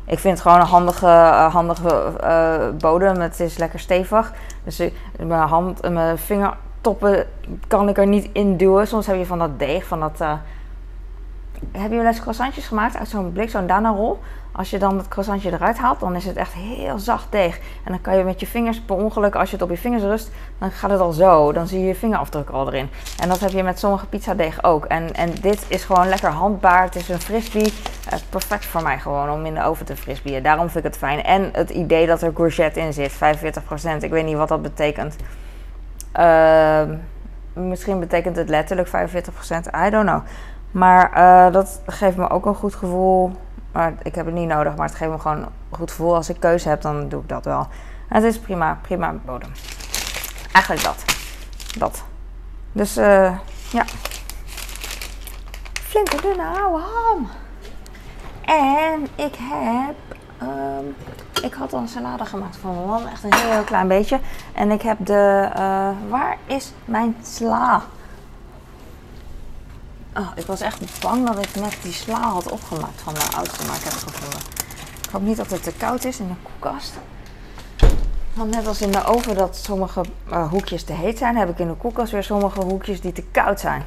Ik 0.04 0.18
vind 0.18 0.34
het 0.34 0.42
gewoon 0.42 0.60
een 0.60 0.66
handige, 0.66 1.06
handige 1.52 2.12
bodem. 2.78 3.20
Het 3.20 3.40
is 3.40 3.58
lekker 3.58 3.78
stevig. 3.78 4.32
Dus 4.64 4.82
mijn 5.18 5.48
hand, 5.48 5.90
mijn 5.90 6.18
vingertoppen 6.18 7.26
kan 7.66 7.88
ik 7.88 7.98
er 7.98 8.06
niet 8.06 8.28
in 8.32 8.56
duwen. 8.56 8.86
Soms 8.86 9.06
heb 9.06 9.16
je 9.16 9.26
van 9.26 9.38
dat 9.38 9.58
deeg, 9.58 9.84
van 9.84 10.00
dat... 10.00 10.24
heb 11.72 11.90
je 11.90 11.96
wel 11.96 12.06
eens 12.06 12.20
croissantjes 12.20 12.66
gemaakt 12.66 12.96
uit 12.96 13.08
zo'n 13.08 13.32
blik, 13.32 13.50
zo'n 13.50 13.66
Dana-rol? 13.66 14.18
Als 14.52 14.70
je 14.70 14.78
dan 14.78 14.96
het 14.96 15.08
croissantje 15.08 15.52
eruit 15.52 15.78
haalt, 15.78 16.00
dan 16.00 16.14
is 16.16 16.24
het 16.24 16.36
echt 16.36 16.52
heel 16.52 16.98
zacht 16.98 17.32
deeg. 17.32 17.56
En 17.56 17.92
dan 17.92 18.00
kan 18.00 18.16
je 18.16 18.24
met 18.24 18.40
je 18.40 18.46
vingers, 18.46 18.80
per 18.80 18.96
ongeluk, 18.96 19.34
als 19.34 19.50
je 19.50 19.56
het 19.56 19.64
op 19.64 19.70
je 19.70 19.76
vingers 19.76 20.02
rust, 20.02 20.30
dan 20.58 20.70
gaat 20.70 20.90
het 20.90 21.00
al 21.00 21.12
zo. 21.12 21.52
Dan 21.52 21.66
zie 21.66 21.80
je 21.80 21.86
je 21.86 21.94
vingerafdruk 21.94 22.50
al 22.50 22.66
erin. 22.66 22.88
En 23.22 23.28
dat 23.28 23.40
heb 23.40 23.50
je 23.50 23.62
met 23.62 23.78
sommige 23.78 24.06
pizzadeeg 24.06 24.64
ook. 24.64 24.84
En, 24.84 25.14
en 25.14 25.32
dit 25.40 25.64
is 25.68 25.84
gewoon 25.84 26.08
lekker 26.08 26.30
handbaar. 26.30 26.82
Het 26.82 26.96
is 26.96 27.08
een 27.08 27.20
frisbee. 27.20 27.72
Perfect 28.30 28.64
voor 28.64 28.82
mij 28.82 28.98
gewoon 28.98 29.30
om 29.30 29.46
in 29.46 29.54
de 29.54 29.64
oven 29.64 29.86
te 29.86 29.96
frisbeeën. 29.96 30.42
Daarom 30.42 30.68
vind 30.70 30.84
ik 30.84 30.90
het 30.90 31.00
fijn. 31.00 31.24
En 31.24 31.50
het 31.52 31.70
idee 31.70 32.06
dat 32.06 32.22
er 32.22 32.32
courgette 32.32 32.80
in 32.80 32.92
zit, 32.92 33.12
45%. 33.12 33.16
Ik 34.00 34.10
weet 34.10 34.24
niet 34.24 34.36
wat 34.36 34.48
dat 34.48 34.62
betekent. 34.62 35.16
Uh, 36.18 36.82
misschien 37.52 38.00
betekent 38.00 38.36
het 38.36 38.48
letterlijk 38.48 38.88
45%. 38.88 38.90
I 39.86 39.90
don't 39.90 40.06
know. 40.06 40.22
Maar 40.70 41.18
uh, 41.18 41.52
dat 41.52 41.80
geeft 41.86 42.16
me 42.16 42.30
ook 42.30 42.46
een 42.46 42.54
goed 42.54 42.74
gevoel 42.74 43.32
maar 43.72 43.94
ik 44.02 44.14
heb 44.14 44.26
het 44.26 44.34
niet 44.34 44.48
nodig, 44.48 44.76
maar 44.76 44.86
het 44.86 44.96
geeft 44.96 45.10
me 45.10 45.18
gewoon 45.18 45.38
een 45.38 45.48
goed 45.70 45.90
gevoel. 45.90 46.14
Als 46.14 46.28
ik 46.28 46.40
keuze 46.40 46.68
heb, 46.68 46.82
dan 46.82 47.08
doe 47.08 47.22
ik 47.22 47.28
dat 47.28 47.44
wel. 47.44 47.66
En 48.08 48.16
het 48.16 48.24
is 48.24 48.38
prima, 48.38 48.78
prima 48.82 49.14
bodem. 49.24 49.50
Eigenlijk 50.52 50.84
dat. 50.84 51.04
Dat. 51.78 52.04
Dus 52.72 52.98
uh, 52.98 53.36
ja. 53.70 53.84
Flinke 55.72 56.22
dunne 56.22 56.44
oude 56.44 56.84
ham. 56.84 57.28
En 58.44 59.08
ik 59.14 59.34
heb... 59.38 59.94
Um, 60.42 60.96
ik 61.42 61.54
had 61.54 61.72
al 61.72 61.80
een 61.80 61.88
salade 61.88 62.24
gemaakt 62.24 62.56
van 62.56 62.74
mijn 62.74 62.86
man. 62.86 63.08
Echt 63.08 63.24
een 63.24 63.34
heel, 63.34 63.62
klein 63.62 63.88
beetje. 63.88 64.20
En 64.54 64.70
ik 64.70 64.82
heb 64.82 64.96
de... 65.06 65.48
Uh, 65.56 65.88
waar 66.08 66.36
is 66.46 66.72
mijn 66.84 67.16
sla? 67.22 67.82
Oh, 70.16 70.28
ik 70.34 70.46
was 70.46 70.60
echt 70.60 71.00
bang 71.00 71.26
dat 71.26 71.38
ik 71.38 71.54
net 71.54 71.76
die 71.82 71.92
sla 71.92 72.20
had 72.20 72.50
opgemaakt 72.50 73.00
van 73.02 73.12
mijn 73.12 73.34
oudste, 73.34 73.66
maar 73.66 73.76
ik 73.76 73.82
heb 73.82 73.92
het 73.92 74.02
gevonden. 74.02 74.40
Ik 75.02 75.10
hoop 75.12 75.22
niet 75.22 75.36
dat 75.36 75.50
het 75.50 75.62
te 75.62 75.72
koud 75.72 76.04
is 76.04 76.18
in 76.18 76.28
de 76.28 76.34
koelkast. 76.42 76.92
Want 78.34 78.50
net 78.50 78.66
als 78.66 78.80
in 78.80 78.90
de 78.90 79.04
oven 79.04 79.36
dat 79.36 79.56
sommige 79.56 80.00
uh, 80.32 80.48
hoekjes 80.48 80.84
te 80.84 80.92
heet 80.92 81.18
zijn, 81.18 81.36
heb 81.36 81.48
ik 81.48 81.58
in 81.58 81.68
de 81.68 81.74
koelkast 81.74 82.12
weer 82.12 82.22
sommige 82.22 82.60
hoekjes 82.60 83.00
die 83.00 83.12
te 83.12 83.22
koud 83.22 83.60
zijn. 83.60 83.82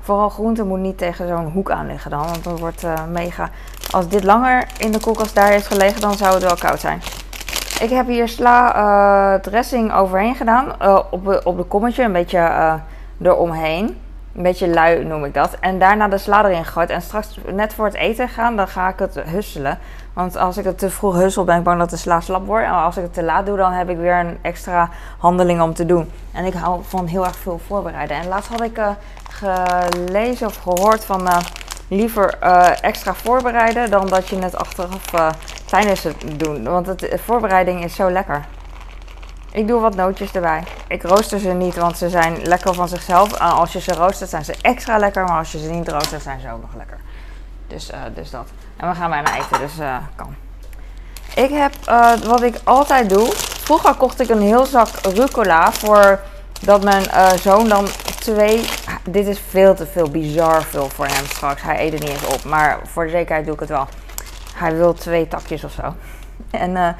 Vooral 0.00 0.28
groente 0.28 0.64
moet 0.64 0.78
niet 0.78 0.98
tegen 0.98 1.28
zo'n 1.28 1.50
hoek 1.50 1.70
aan 1.70 1.86
liggen 1.86 2.10
dan, 2.10 2.24
want 2.24 2.44
dan 2.44 2.56
wordt 2.56 2.84
uh, 2.84 3.04
mega... 3.04 3.50
Als 3.90 4.08
dit 4.08 4.24
langer 4.24 4.66
in 4.78 4.92
de 4.92 5.00
koelkast 5.00 5.34
daar 5.34 5.50
heeft 5.50 5.66
gelegen, 5.66 6.00
dan 6.00 6.16
zou 6.16 6.34
het 6.34 6.42
wel 6.42 6.56
koud 6.56 6.80
zijn. 6.80 7.02
Ik 7.80 7.90
heb 7.90 8.06
hier 8.06 8.28
sla 8.28 8.76
uh, 8.76 9.40
dressing 9.40 9.92
overheen 9.92 10.34
gedaan, 10.34 10.82
op, 11.10 11.40
op 11.44 11.56
de 11.56 11.64
kommetje, 11.64 12.02
een 12.02 12.12
beetje 12.12 12.80
eromheen. 13.22 13.96
Een 14.34 14.42
beetje 14.42 14.68
lui 14.68 15.04
noem 15.04 15.24
ik 15.24 15.34
dat. 15.34 15.56
En 15.60 15.78
daarna 15.78 16.08
de 16.08 16.18
sla 16.18 16.44
erin 16.44 16.64
gegooid. 16.64 16.90
En 16.90 17.02
straks 17.02 17.38
net 17.52 17.74
voor 17.74 17.84
het 17.84 17.94
eten 17.94 18.28
gaan, 18.28 18.56
dan 18.56 18.68
ga 18.68 18.88
ik 18.88 18.98
het 18.98 19.20
husselen. 19.22 19.78
Want 20.12 20.36
als 20.36 20.56
ik 20.56 20.64
het 20.64 20.78
te 20.78 20.90
vroeg 20.90 21.14
hussel, 21.14 21.44
ben 21.44 21.58
ik 21.58 21.62
bang 21.62 21.78
dat 21.78 21.90
de 21.90 21.96
sla 21.96 22.20
slap 22.20 22.46
wordt. 22.46 22.64
En 22.64 22.72
als 22.72 22.96
ik 22.96 23.02
het 23.02 23.14
te 23.14 23.22
laat 23.22 23.46
doe, 23.46 23.56
dan 23.56 23.72
heb 23.72 23.88
ik 23.88 23.96
weer 23.96 24.18
een 24.18 24.38
extra 24.42 24.88
handeling 25.18 25.60
om 25.60 25.74
te 25.74 25.86
doen. 25.86 26.10
En 26.32 26.44
ik 26.44 26.52
hou 26.52 26.80
van 26.84 27.06
heel 27.06 27.24
erg 27.24 27.36
veel 27.36 27.60
voorbereiden. 27.66 28.16
En 28.16 28.28
laatst 28.28 28.50
had 28.50 28.62
ik 28.62 28.78
uh, 28.78 28.88
gelezen 29.30 30.46
of 30.46 30.56
gehoord 30.56 31.04
van 31.04 31.26
uh, 31.26 31.38
liever 31.88 32.34
uh, 32.42 32.68
extra 32.80 33.14
voorbereiden 33.14 33.90
dan 33.90 34.08
dat 34.08 34.28
je 34.28 34.38
het 34.38 34.56
achteraf 34.56 35.34
tijdens 35.66 36.02
het 36.02 36.24
doen. 36.36 36.64
Want 36.64 36.98
de 36.98 37.18
voorbereiding 37.18 37.84
is 37.84 37.94
zo 37.94 38.10
lekker. 38.10 38.44
Ik 39.52 39.66
doe 39.66 39.80
wat 39.80 39.94
nootjes 39.94 40.32
erbij. 40.32 40.64
Ik 40.88 41.02
rooster 41.02 41.38
ze 41.38 41.48
niet, 41.48 41.76
want 41.76 41.98
ze 41.98 42.08
zijn 42.08 42.42
lekker 42.42 42.74
van 42.74 42.88
zichzelf. 42.88 43.38
als 43.38 43.72
je 43.72 43.80
ze 43.80 43.92
roostert, 43.92 44.30
zijn 44.30 44.44
ze 44.44 44.54
extra 44.62 44.98
lekker. 44.98 45.24
Maar 45.24 45.38
als 45.38 45.52
je 45.52 45.58
ze 45.58 45.70
niet 45.70 45.88
roostert, 45.88 46.22
zijn 46.22 46.40
ze 46.40 46.52
ook 46.52 46.60
nog 46.60 46.74
lekker. 46.76 46.98
Dus, 47.66 47.90
uh, 47.90 47.98
dus 48.14 48.30
dat. 48.30 48.48
En 48.76 48.88
we 48.88 48.94
gaan 48.94 49.10
bijna 49.10 49.36
eten, 49.36 49.60
dus 49.60 49.78
uh, 49.78 49.96
kan. 50.16 50.34
Ik 51.34 51.50
heb, 51.50 51.72
uh, 51.88 52.14
wat 52.16 52.42
ik 52.42 52.60
altijd 52.64 53.08
doe. 53.10 53.32
Vroeger 53.36 53.94
kocht 53.94 54.20
ik 54.20 54.28
een 54.28 54.40
heel 54.40 54.66
zak 54.66 54.88
rucola 55.02 55.72
voor 55.72 56.20
dat 56.60 56.84
mijn 56.84 57.38
zoon 57.38 57.68
dan 57.68 57.86
twee... 58.18 58.68
Dit 59.04 59.26
is 59.26 59.40
veel 59.48 59.74
te 59.74 59.86
veel, 59.86 60.10
bizar 60.10 60.62
veel 60.62 60.88
voor 60.88 61.06
hem 61.06 61.24
straks. 61.24 61.62
Hij 61.62 61.80
eet 61.80 61.92
het 61.92 62.00
niet 62.00 62.10
eens 62.10 62.26
op, 62.26 62.44
maar 62.44 62.78
voor 62.84 63.04
de 63.04 63.10
zekerheid 63.10 63.44
doe 63.44 63.54
ik 63.54 63.60
het 63.60 63.68
wel. 63.68 63.88
Hij 64.54 64.76
wil 64.76 64.94
twee 64.94 65.28
takjes 65.28 65.64
of 65.64 65.72
zo. 65.72 65.94
En 66.50 66.96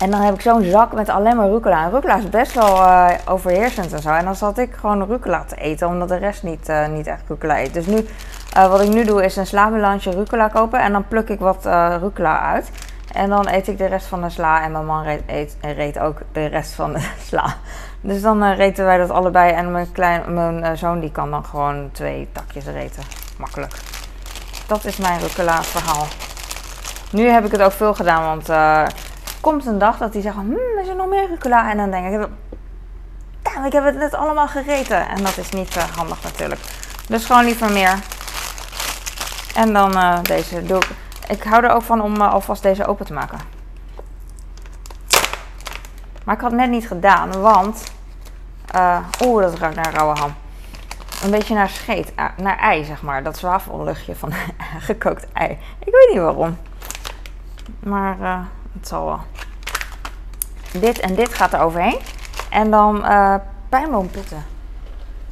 en 0.00 0.10
dan 0.10 0.20
heb 0.20 0.34
ik 0.34 0.40
zo'n 0.40 0.62
zak 0.62 0.92
met 0.92 1.08
alleen 1.08 1.36
maar 1.36 1.48
rucola. 1.48 1.84
En 1.84 1.90
rucola 1.90 2.16
is 2.16 2.28
best 2.28 2.54
wel 2.54 2.76
uh, 2.76 3.08
overheersend 3.28 3.92
en 3.92 4.02
zo. 4.02 4.08
En 4.08 4.24
dan 4.24 4.34
zat 4.34 4.58
ik 4.58 4.74
gewoon 4.74 5.06
rucola 5.06 5.44
te 5.44 5.56
eten, 5.56 5.88
omdat 5.88 6.08
de 6.08 6.16
rest 6.16 6.42
niet, 6.42 6.68
uh, 6.68 6.88
niet 6.88 7.06
echt 7.06 7.22
rucola 7.28 7.60
eet. 7.60 7.74
Dus 7.74 7.86
nu, 7.86 8.06
uh, 8.56 8.70
wat 8.70 8.80
ik 8.80 8.88
nu 8.88 9.04
doe, 9.04 9.24
is 9.24 9.36
een 9.36 9.46
slamelange 9.46 10.10
rucola 10.10 10.48
kopen. 10.48 10.80
En 10.80 10.92
dan 10.92 11.08
pluk 11.08 11.28
ik 11.28 11.38
wat 11.38 11.64
rucola 12.00 12.40
uit. 12.40 12.70
En 13.12 13.28
dan 13.28 13.48
eet 13.48 13.68
ik 13.68 13.78
de 13.78 13.86
rest 13.86 14.06
van 14.06 14.22
de 14.22 14.30
sla. 14.30 14.62
En 14.62 14.72
mijn 14.72 14.86
man 14.86 15.02
reed, 15.02 15.56
eet, 15.60 15.98
ook 15.98 16.18
de 16.32 16.46
rest 16.46 16.72
van 16.72 16.92
de 16.92 17.08
sla. 17.28 17.54
Dus 18.00 18.22
dan 18.22 18.52
reten 18.52 18.84
wij 18.84 18.98
dat 18.98 19.10
allebei. 19.10 19.52
En 19.52 19.72
mijn, 19.72 19.92
klein, 19.92 20.34
mijn 20.34 20.78
zoon 20.78 21.00
die 21.00 21.12
kan 21.12 21.30
dan 21.30 21.44
gewoon 21.44 21.88
twee 21.92 22.28
takjes 22.32 22.66
reten. 22.66 23.02
Makkelijk. 23.38 23.72
dat 24.66 24.84
is 24.84 24.96
mijn 24.96 25.20
rucola 25.20 25.62
verhaal. 25.62 26.06
Nu 27.12 27.28
heb 27.28 27.44
ik 27.44 27.52
het 27.52 27.62
ook 27.62 27.72
veel 27.72 27.94
gedaan, 27.94 28.24
want 28.24 28.48
komt 29.40 29.66
een 29.66 29.78
dag 29.78 29.98
dat 29.98 30.12
die 30.12 30.22
zeggen, 30.22 30.42
hmm, 30.42 30.82
is 30.82 30.88
er 30.88 30.96
nog 30.96 31.08
meer 31.08 31.28
rucola? 31.28 31.70
En 31.70 31.76
dan 31.76 31.90
denk 31.90 32.06
ik, 32.14 32.28
ik 33.64 33.72
heb 33.72 33.84
het 33.84 33.96
net 33.96 34.14
allemaal 34.14 34.48
gegeten. 34.48 35.08
En 35.08 35.22
dat 35.22 35.36
is 35.36 35.50
niet 35.50 35.76
uh, 35.76 35.82
handig 35.82 36.22
natuurlijk. 36.22 36.60
Dus 37.08 37.24
gewoon 37.24 37.44
liever 37.44 37.72
meer. 37.72 37.98
En 39.54 39.72
dan 39.72 39.96
uh, 39.96 40.22
deze 40.22 40.62
doe 40.62 40.76
ik. 40.76 40.88
Ik 41.28 41.42
hou 41.42 41.64
er 41.64 41.70
ook 41.70 41.82
van 41.82 42.02
om 42.02 42.20
alvast 42.20 42.62
deze 42.62 42.86
open 42.86 43.06
te 43.06 43.12
maken. 43.12 43.38
Maar 46.24 46.34
ik 46.34 46.40
had 46.40 46.50
het 46.50 46.60
net 46.60 46.70
niet 46.70 46.86
gedaan, 46.86 47.40
want... 47.40 47.82
Oeh, 49.24 49.42
dat 49.42 49.58
ruikt 49.58 49.76
naar 49.76 49.92
rauwe 49.94 50.18
ham 50.18 50.34
een 51.22 51.30
beetje 51.30 51.54
naar 51.54 51.68
scheet, 51.68 52.12
naar 52.36 52.58
ei, 52.58 52.84
zeg 52.84 53.02
maar. 53.02 53.22
Dat 53.22 53.38
zwavelluchtje 53.38 54.16
van 54.16 54.32
gekookt 54.88 55.32
ei. 55.32 55.58
Ik 55.78 55.92
weet 55.92 56.08
niet 56.10 56.18
waarom. 56.18 56.58
Maar 57.80 58.48
het 58.72 58.88
zal 58.88 59.04
wel. 59.04 59.20
Dit 60.80 61.00
en 61.00 61.14
dit 61.14 61.34
gaat 61.34 61.52
er 61.52 61.60
overheen. 61.60 61.98
En 62.50 62.70
dan 62.70 62.96
uh, 62.96 63.34
pijnboompitten. 63.68 64.44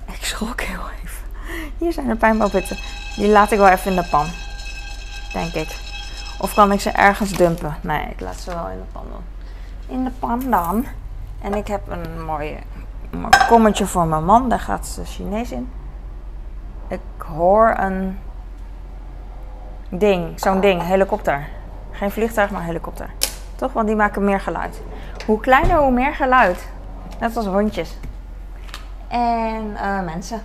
Ik 0.06 0.24
schrok 0.24 0.60
heel 0.60 0.80
even. 1.02 1.24
Hier 1.78 1.92
zijn 1.92 2.08
de 2.08 2.16
pijnboompitten. 2.16 2.76
Die 3.16 3.28
laat 3.28 3.52
ik 3.52 3.58
wel 3.58 3.68
even 3.68 3.90
in 3.90 3.96
de 3.96 4.08
pan. 4.10 4.26
Denk 5.32 5.52
ik. 5.52 5.76
Of 6.40 6.54
kan 6.54 6.72
ik 6.72 6.80
ze 6.80 6.90
ergens 6.90 7.32
dumpen? 7.32 7.76
Nee, 7.80 8.06
ik 8.06 8.20
laat 8.20 8.36
ze 8.36 8.54
wel 8.54 8.68
in 8.68 8.78
de 8.78 8.92
pan 8.92 9.04
doen. 9.12 9.24
In 9.96 10.04
de 10.04 10.10
pan 10.18 10.50
dan. 10.50 10.86
En 11.40 11.54
ik 11.54 11.66
heb 11.66 11.88
een 11.88 12.24
mooie, 12.24 12.56
een 13.10 13.28
kommetje 13.48 13.86
voor 13.86 14.06
mijn 14.06 14.24
man. 14.24 14.48
Daar 14.48 14.60
gaat 14.60 14.86
ze 14.86 15.04
Chinees 15.04 15.50
in. 15.50 15.72
Ik 16.88 17.00
hoor 17.18 17.74
een 17.78 18.18
ding, 19.88 20.40
zo'n 20.40 20.60
ding, 20.60 20.82
helikopter. 20.82 21.48
Geen 21.90 22.10
vliegtuig, 22.10 22.50
maar 22.50 22.62
helikopter. 22.62 23.10
Toch? 23.58 23.72
Want 23.72 23.86
die 23.86 23.96
maken 23.96 24.24
meer 24.24 24.40
geluid. 24.40 24.80
Hoe 25.26 25.40
kleiner, 25.40 25.76
hoe 25.76 25.90
meer 25.90 26.14
geluid. 26.14 26.68
Net 27.20 27.36
als 27.36 27.46
hondjes. 27.46 27.96
En 29.08 29.70
uh, 29.70 30.02
mensen. 30.04 30.42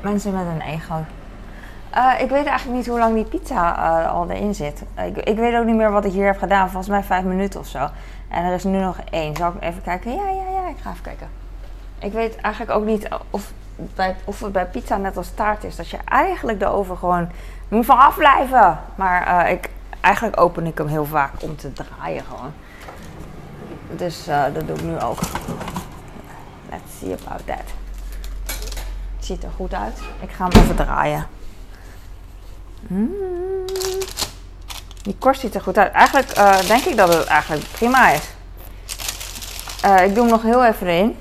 Mensen 0.00 0.32
met 0.32 0.46
een 0.46 0.60
ego. 0.60 1.04
Uh, 1.96 2.20
ik 2.20 2.30
weet 2.30 2.46
eigenlijk 2.46 2.78
niet 2.78 2.86
hoe 2.86 2.98
lang 2.98 3.14
die 3.14 3.24
pizza 3.24 3.76
uh, 3.78 4.12
al 4.12 4.30
erin 4.30 4.54
zit. 4.54 4.82
Ik, 5.06 5.16
ik, 5.16 5.36
weet 5.36 5.54
ook 5.56 5.64
niet 5.64 5.76
meer 5.76 5.90
wat 5.90 6.04
ik 6.04 6.12
hier 6.12 6.26
heb 6.26 6.38
gedaan. 6.38 6.68
Volgens 6.68 6.88
mij 6.88 7.02
vijf 7.02 7.24
minuten 7.24 7.60
of 7.60 7.66
zo. 7.66 7.88
En 8.28 8.44
er 8.44 8.54
is 8.54 8.64
nu 8.64 8.78
nog 8.78 8.96
één. 9.10 9.36
Zal 9.36 9.52
ik 9.56 9.62
even 9.62 9.82
kijken? 9.82 10.14
Ja, 10.14 10.28
ja, 10.28 10.50
ja. 10.52 10.68
Ik 10.68 10.76
ga 10.82 10.90
even 10.90 11.02
kijken. 11.02 11.28
Ik 11.98 12.12
weet 12.12 12.36
eigenlijk 12.36 12.76
ook 12.76 12.84
niet 12.84 13.08
of 13.30 13.52
bij, 13.76 14.16
of 14.24 14.40
het 14.40 14.52
bij 14.52 14.66
pizza 14.66 14.96
net 14.96 15.16
als 15.16 15.34
taart 15.34 15.64
is. 15.64 15.76
Dat 15.76 15.88
je 15.88 15.98
eigenlijk 16.04 16.58
de 16.58 16.66
oven 16.66 16.96
gewoon 16.96 17.28
moet 17.68 17.86
van 17.86 17.98
afblijven. 17.98 18.78
Maar 18.94 19.50
ik, 19.50 19.70
eigenlijk 20.04 20.40
open 20.40 20.66
ik 20.66 20.78
hem 20.78 20.86
heel 20.86 21.04
vaak 21.04 21.32
om 21.42 21.56
te 21.56 21.72
draaien 21.72 22.24
gewoon. 22.24 22.52
Dus 23.96 24.28
uh, 24.28 24.44
dat 24.54 24.66
doe 24.66 24.76
ik 24.76 24.82
nu 24.82 25.00
ook. 25.00 25.18
Let's 26.70 26.98
see 26.98 27.16
about 27.24 27.46
that. 27.46 27.64
Het 29.16 29.24
ziet 29.24 29.42
er 29.42 29.50
goed 29.56 29.74
uit. 29.74 29.98
Ik 30.20 30.30
ga 30.30 30.48
hem 30.48 30.62
even 30.62 30.76
draaien. 30.76 31.26
Mm. 32.80 33.10
Die 35.02 35.16
korst 35.18 35.40
ziet 35.40 35.54
er 35.54 35.60
goed 35.60 35.78
uit. 35.78 35.92
Eigenlijk 35.92 36.38
uh, 36.38 36.60
denk 36.60 36.84
ik 36.84 36.96
dat 36.96 37.14
het 37.14 37.24
eigenlijk 37.24 37.64
prima 37.72 38.10
is. 38.10 38.22
ik 40.04 40.14
doe 40.14 40.22
hem 40.22 40.26
nog 40.26 40.42
heel 40.42 40.64
even 40.64 40.88
in. 40.88 41.16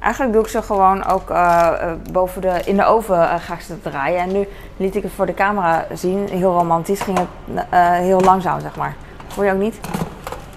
Eigenlijk 0.00 0.32
doe 0.32 0.42
ik 0.42 0.48
ze 0.48 0.62
gewoon 0.62 1.06
ook 1.06 1.30
uh, 1.30 1.70
boven 2.12 2.40
de, 2.40 2.60
in 2.64 2.76
de 2.76 2.84
oven 2.84 3.18
uh, 3.18 3.34
ga 3.38 3.54
ik 3.54 3.60
ze 3.60 3.80
draaien. 3.80 4.20
En 4.20 4.32
nu 4.32 4.48
liet 4.76 4.96
ik 4.96 5.02
het 5.02 5.12
voor 5.12 5.26
de 5.26 5.34
camera 5.34 5.86
zien. 5.92 6.28
Heel 6.28 6.52
romantisch. 6.52 7.00
Ging 7.00 7.18
het 7.18 7.66
heel 8.02 8.20
langzaam, 8.20 8.60
zeg 8.60 8.76
maar. 8.76 8.94
Voel 9.26 9.44
je 9.44 9.52
ook 9.52 9.58
niet? 9.58 9.80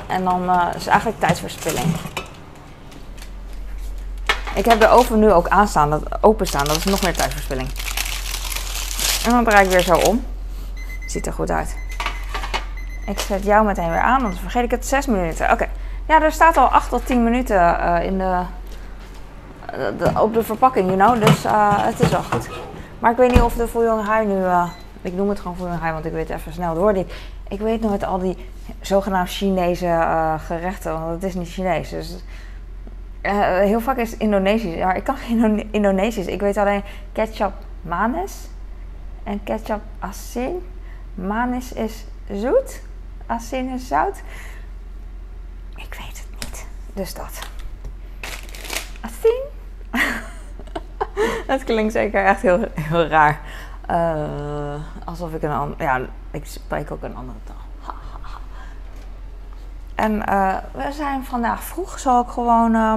En 0.08 0.24
dan 0.24 0.42
is 0.50 0.80
het 0.80 0.88
eigenlijk 0.88 1.20
tijdsverspilling. 1.20 1.96
Ik 4.56 4.66
heb 4.66 4.80
de 4.80 4.88
oven 4.88 5.20
nu 5.20 5.32
ook 5.32 5.48
aanstaan, 5.48 5.90
dat, 5.90 6.04
openstaan. 6.22 6.66
Dat 6.66 6.76
is 6.76 6.84
nog 6.84 7.02
meer 7.02 7.14
tijdsverspilling. 7.14 7.70
En 9.26 9.32
dan 9.32 9.44
draai 9.44 9.66
ik 9.66 9.72
weer 9.72 9.82
zo 9.82 9.96
om. 9.96 10.26
Ziet 11.08 11.28
er 11.28 11.34
goed 11.34 11.50
uit. 11.50 11.76
Ik 13.06 13.20
zet 13.20 13.44
jou 13.44 13.66
meteen 13.66 13.90
weer 13.90 14.02
aan, 14.02 14.22
want 14.22 14.40
vergeet 14.40 14.64
ik 14.64 14.72
het 14.72 14.86
6 14.86 15.06
minuten. 15.06 15.52
Oké. 15.52 15.68
Ja, 16.08 16.22
er 16.22 16.32
staat 16.32 16.58
al 16.58 16.68
8 16.68 16.90
tot 16.90 17.06
10 17.06 17.24
minuten 17.24 17.78
in 18.02 18.18
de 18.18 18.42
op 20.20 20.34
de 20.34 20.44
verpakking, 20.44 20.86
you 20.86 20.98
know. 20.98 21.28
Dus 21.28 21.46
uh, 21.46 21.86
het 21.86 22.00
is 22.00 22.10
wel 22.10 22.24
goed. 22.24 22.50
Maar 23.00 23.12
ik 23.12 23.18
weet 23.18 23.32
niet 23.32 23.42
of 23.42 23.54
de 23.54 23.68
Fouillon 23.68 24.00
Hai 24.00 24.26
nu... 24.26 24.38
Uh, 24.38 24.70
ik 25.02 25.14
noem 25.14 25.30
het 25.30 25.40
gewoon 25.40 25.56
Fouillon 25.56 25.80
Hai, 25.80 25.94
want 25.94 26.06
ik 26.06 26.12
weet 26.12 26.30
even 26.30 26.54
snel 26.54 26.74
door. 26.74 26.96
Ik, 26.96 27.14
ik 27.48 27.60
weet 27.60 27.82
nooit 27.82 28.04
al 28.04 28.20
die 28.20 28.38
zogenaamd 28.82 29.30
Chinese 29.30 29.86
uh, 29.86 30.34
gerechten, 30.40 30.92
want 30.92 31.14
het 31.14 31.24
is 31.24 31.34
niet 31.34 31.50
Chinees. 31.50 31.90
Dus 31.90 32.24
heel 33.22 33.80
vaak 33.80 33.98
is 33.98 34.12
het 34.12 34.20
Indonesisch. 34.20 34.76
Maar 34.76 34.96
ik 34.96 35.04
kan 35.04 35.18
geen 35.18 35.72
Indonesisch. 35.72 36.26
Ik 36.26 36.42
weet 36.42 36.58
alleen 36.58 36.84
ketchup 37.12 37.54
manis 37.82 38.48
en 39.24 39.44
ketchup 39.44 39.82
asin. 40.00 40.66
Manis 41.16 41.74
is 41.74 42.06
zoet, 42.32 42.82
asin 43.26 43.70
is 43.70 43.88
zout. 43.88 44.22
Ik 45.76 45.94
weet 46.00 46.18
het 46.18 46.46
niet. 46.46 46.66
Dus 46.94 47.14
dat. 47.14 47.40
Asin 49.02 49.42
dat 51.47 51.63
klinkt 51.63 51.93
zeker 51.93 52.26
echt 52.26 52.41
heel, 52.41 52.65
heel 52.73 53.06
raar. 53.08 53.39
Uh, 53.91 54.73
alsof 55.06 55.34
ik 55.34 55.41
een 55.41 55.52
ander. 55.52 55.82
Ja, 55.82 56.02
ik 56.32 56.45
spreek 56.45 56.91
ook 56.91 57.04
een 57.04 57.15
andere 57.15 57.38
taal. 57.43 57.95
en 59.95 60.23
uh, 60.30 60.56
we 60.71 60.91
zijn 60.91 61.23
vandaag 61.23 61.63
vroeg. 61.63 61.99
Zal 61.99 62.21
ik 62.21 62.30
gewoon. 62.30 62.76
Uh, 62.76 62.93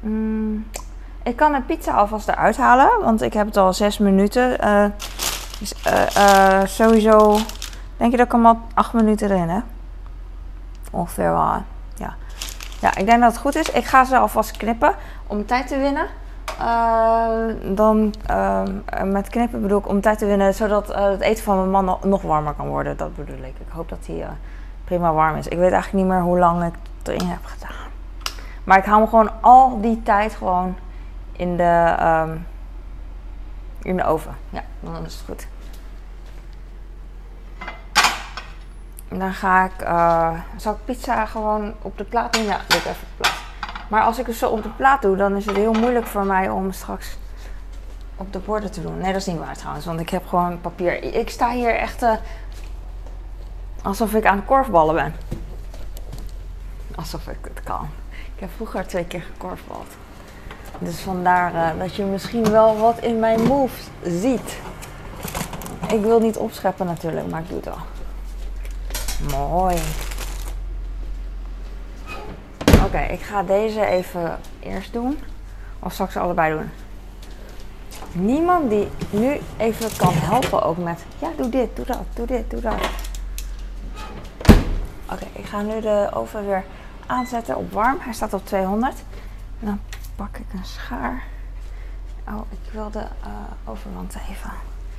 mm, 0.00 0.66
ik 1.22 1.36
kan 1.36 1.52
de 1.52 1.60
pizza 1.60 1.92
alvast 1.92 2.28
eruit 2.28 2.56
halen, 2.56 2.90
want 3.00 3.22
ik 3.22 3.32
heb 3.32 3.46
het 3.46 3.56
al 3.56 3.72
zes 3.72 3.98
minuten. 3.98 4.56
Dus, 5.58 5.74
sowieso 6.64 7.38
denk 7.96 8.10
je 8.10 8.16
dat 8.16 8.26
ik 8.26 8.32
hem 8.32 8.46
al 8.46 8.60
acht 8.74 8.92
minuten 8.92 9.30
erin 9.30 9.48
heb. 9.48 9.62
Ongeveer 10.90 11.30
wel. 11.30 11.62
Ja. 11.96 12.14
ja, 12.80 12.96
ik 12.96 13.06
denk 13.06 13.20
dat 13.20 13.32
het 13.32 13.40
goed 13.40 13.54
is. 13.54 13.70
Ik 13.70 13.84
ga 13.84 14.04
ze 14.04 14.16
alvast 14.16 14.56
knippen 14.56 14.94
om 15.26 15.46
tijd 15.46 15.66
te 15.66 15.78
winnen. 15.78 16.06
Uh, 16.60 17.74
dan 17.76 18.14
uh, 18.30 18.62
met 19.04 19.28
knippen 19.28 19.62
bedoel 19.62 19.78
ik 19.78 19.88
om 19.88 20.00
tijd 20.00 20.18
te 20.18 20.26
winnen, 20.26 20.54
zodat 20.54 20.90
uh, 20.90 20.96
het 20.96 21.20
eten 21.20 21.44
van 21.44 21.70
mijn 21.70 21.84
man 21.84 21.98
nog 22.02 22.22
warmer 22.22 22.52
kan 22.52 22.68
worden. 22.68 22.96
Dat 22.96 23.16
bedoel 23.16 23.36
ik. 23.36 23.44
Ik 23.58 23.68
hoop 23.68 23.88
dat 23.88 24.06
hij 24.06 24.26
prima 24.84 25.12
warm 25.12 25.36
is. 25.36 25.48
Ik 25.48 25.58
weet 25.58 25.72
eigenlijk 25.72 26.04
niet 26.04 26.12
meer 26.14 26.22
hoe 26.22 26.38
lang 26.38 26.64
ik 26.64 26.74
het 26.98 27.08
erin 27.08 27.28
heb 27.28 27.44
gedaan. 27.44 27.90
Maar 28.64 28.78
ik 28.78 28.84
hou 28.84 28.98
hem 29.00 29.08
gewoon 29.08 29.30
al 29.40 29.80
die 29.80 30.02
tijd 30.02 30.34
gewoon 30.34 30.76
in 31.32 31.56
de, 31.56 31.96
um, 32.02 32.46
in 33.82 33.96
de 33.96 34.04
oven. 34.04 34.36
Ja, 34.50 34.62
dan 34.80 35.04
is 35.04 35.14
het 35.14 35.24
goed. 35.26 35.46
Dan 39.18 39.32
ga 39.32 39.64
ik, 39.64 39.86
zal 40.56 40.72
ik 40.72 40.84
pizza 40.84 41.26
gewoon 41.26 41.74
op 41.82 41.98
de 41.98 42.04
plaat 42.04 42.32
doen? 42.32 42.44
Ja, 42.44 42.58
doe 42.68 42.78
ik 42.78 42.84
even 42.84 42.90
op 42.90 43.08
de 43.16 43.16
plaat. 43.16 43.43
Maar 43.88 44.02
als 44.02 44.18
ik 44.18 44.26
het 44.26 44.36
zo 44.36 44.48
op 44.48 44.62
de 44.62 44.68
plaat 44.68 45.02
doe, 45.02 45.16
dan 45.16 45.36
is 45.36 45.46
het 45.46 45.56
heel 45.56 45.72
moeilijk 45.72 46.06
voor 46.06 46.24
mij 46.26 46.48
om 46.48 46.72
straks 46.72 47.16
op 48.16 48.32
de 48.32 48.38
borden 48.38 48.70
te 48.70 48.82
doen. 48.82 48.98
Nee, 48.98 49.12
dat 49.12 49.20
is 49.20 49.26
niet 49.26 49.38
waar 49.38 49.56
trouwens, 49.56 49.86
want 49.86 50.00
ik 50.00 50.08
heb 50.08 50.26
gewoon 50.26 50.60
papier. 50.60 51.02
Ik 51.14 51.30
sta 51.30 51.50
hier 51.50 51.74
echt 51.74 52.02
uh, 52.02 52.12
alsof 53.82 54.14
ik 54.14 54.26
aan 54.26 54.44
korfballen 54.44 54.94
ben. 54.94 55.14
Alsof 56.94 57.28
ik 57.28 57.38
het 57.54 57.62
kan. 57.64 57.88
Ik 58.34 58.40
heb 58.40 58.50
vroeger 58.56 58.86
twee 58.86 59.04
keer 59.04 59.22
gekorfbald. 59.32 59.86
Dus 60.78 61.00
vandaar 61.00 61.54
uh, 61.54 61.80
dat 61.80 61.94
je 61.94 62.04
misschien 62.04 62.50
wel 62.50 62.76
wat 62.78 62.98
in 62.98 63.18
mijn 63.18 63.42
moves 63.42 63.88
ziet. 64.02 64.58
Ik 65.88 66.00
wil 66.00 66.20
niet 66.20 66.36
opscheppen 66.36 66.86
natuurlijk, 66.86 67.30
maar 67.30 67.40
ik 67.40 67.48
doe 67.48 67.56
het 67.56 67.64
wel. 67.64 67.78
Mooi. 69.38 69.76
Ik 73.00 73.20
ga 73.20 73.42
deze 73.42 73.86
even 73.86 74.38
eerst 74.60 74.92
doen. 74.92 75.18
Of 75.78 75.94
ze 75.94 76.18
allebei 76.18 76.56
doen? 76.56 76.70
Niemand 78.12 78.70
die 78.70 78.88
nu 79.10 79.40
even 79.56 79.96
kan 79.96 80.12
helpen 80.12 80.62
ook 80.62 80.76
met... 80.76 81.04
Ja, 81.18 81.28
doe 81.36 81.48
dit, 81.48 81.76
doe 81.76 81.84
dat, 81.84 82.02
doe 82.14 82.26
dit, 82.26 82.50
doe 82.50 82.60
dat. 82.60 82.74
Oké, 85.10 85.26
ik 85.32 85.44
ga 85.44 85.62
nu 85.62 85.80
de 85.80 86.08
oven 86.12 86.46
weer 86.46 86.64
aanzetten 87.06 87.56
op 87.56 87.72
warm. 87.72 87.96
Hij 88.00 88.12
staat 88.12 88.32
op 88.32 88.46
200. 88.46 88.94
En 89.60 89.66
dan 89.66 89.80
pak 90.16 90.36
ik 90.36 90.46
een 90.52 90.64
schaar. 90.64 91.22
Oh, 92.28 92.40
ik 92.50 92.72
wil 92.72 92.90
de 92.90 93.04
uh, 93.68 94.28
even. 94.30 94.50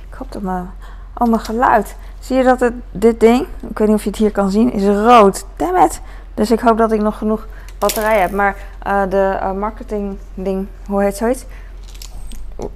Ik 0.08 0.14
hoop 0.14 0.32
dat 0.32 0.42
mijn... 0.42 0.70
Oh, 1.18 1.28
mijn 1.28 1.40
geluid. 1.40 1.96
Zie 2.18 2.36
je 2.36 2.42
dat 2.42 2.60
het, 2.60 2.74
dit 2.90 3.20
ding, 3.20 3.46
ik 3.68 3.78
weet 3.78 3.88
niet 3.88 3.96
of 3.96 4.02
je 4.02 4.10
het 4.10 4.18
hier 4.18 4.32
kan 4.32 4.50
zien, 4.50 4.72
is 4.72 4.84
rood. 4.86 5.46
Damn 5.56 5.76
it. 5.84 6.00
Dus 6.34 6.50
ik 6.50 6.60
hoop 6.60 6.78
dat 6.78 6.92
ik 6.92 7.00
nog 7.00 7.18
genoeg 7.18 7.46
batterij 7.78 8.20
heb. 8.20 8.30
Maar 8.30 8.56
uh, 8.86 9.02
de 9.08 9.38
uh, 9.42 9.52
marketing 9.52 10.18
ding, 10.34 10.66
hoe 10.86 11.02
heet 11.02 11.16
zoiets? 11.16 11.44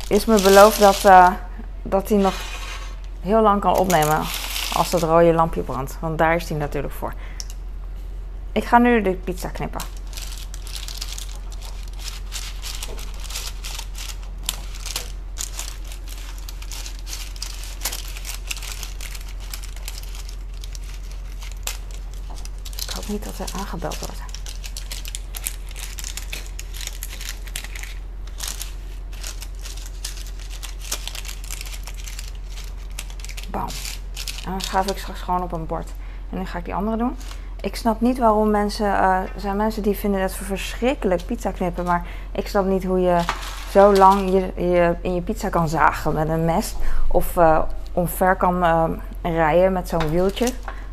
Is 0.09 0.25
me 0.25 0.43
beloofd 0.43 0.81
dat 0.81 1.05
uh, 1.05 1.33
dat 1.83 2.09
hij 2.09 2.19
nog 2.19 2.35
heel 3.21 3.43
lang 3.43 3.61
kan 3.61 3.77
opnemen 3.79 4.19
als 4.73 4.91
dat 4.91 5.03
rode 5.03 5.33
lampje 5.33 5.63
brandt. 5.63 5.97
Want 6.01 6.19
daar 6.19 6.35
is 6.35 6.49
hij 6.49 6.59
natuurlijk 6.59 6.95
voor. 6.95 7.15
Ik 8.53 8.65
ga 8.65 8.79
nu 8.79 9.03
de 9.03 9.11
pizza 9.11 9.49
knippen. 9.49 9.81
Ik 22.87 22.97
hoop 22.97 23.09
niet 23.09 23.25
dat 23.25 23.39
er 23.39 23.55
aangebeld 23.59 23.99
wordt. 23.99 24.30
En 34.45 34.51
dan 34.51 34.61
schuif 34.61 34.91
ik 34.91 34.99
straks 34.99 35.21
gewoon 35.21 35.43
op 35.43 35.53
een 35.53 35.67
bord. 35.67 35.89
En 36.31 36.39
nu 36.39 36.45
ga 36.47 36.59
ik 36.59 36.65
die 36.65 36.75
andere 36.75 36.97
doen. 36.97 37.17
Ik 37.61 37.77
snap 37.77 38.01
niet 38.01 38.19
waarom 38.19 38.51
mensen. 38.51 38.87
eh, 38.87 39.19
zijn 39.37 39.57
mensen 39.57 39.83
die 39.83 39.97
vinden 39.97 40.21
het 40.21 40.35
verschrikkelijk 40.35 41.27
pizza 41.27 41.51
knippen. 41.51 41.85
Maar 41.85 42.07
ik 42.33 42.49
snap 42.49 42.65
niet 42.65 42.85
hoe 42.85 43.01
je 43.01 43.21
zo 43.71 43.93
lang 43.93 44.31
je, 44.31 44.95
in 45.01 45.15
je 45.15 45.21
pizza 45.21 45.49
kan 45.49 45.69
zagen 45.69 46.13
met 46.13 46.29
een 46.29 46.45
mes. 46.45 46.75
Of 47.09 47.37
eh, 47.37 47.59
omver 47.93 48.37
kan 48.37 48.65
eh, 48.65 48.85
rijden 49.23 49.73
met 49.73 49.89
zo'n 49.89 50.11
wieltje. 50.11 50.49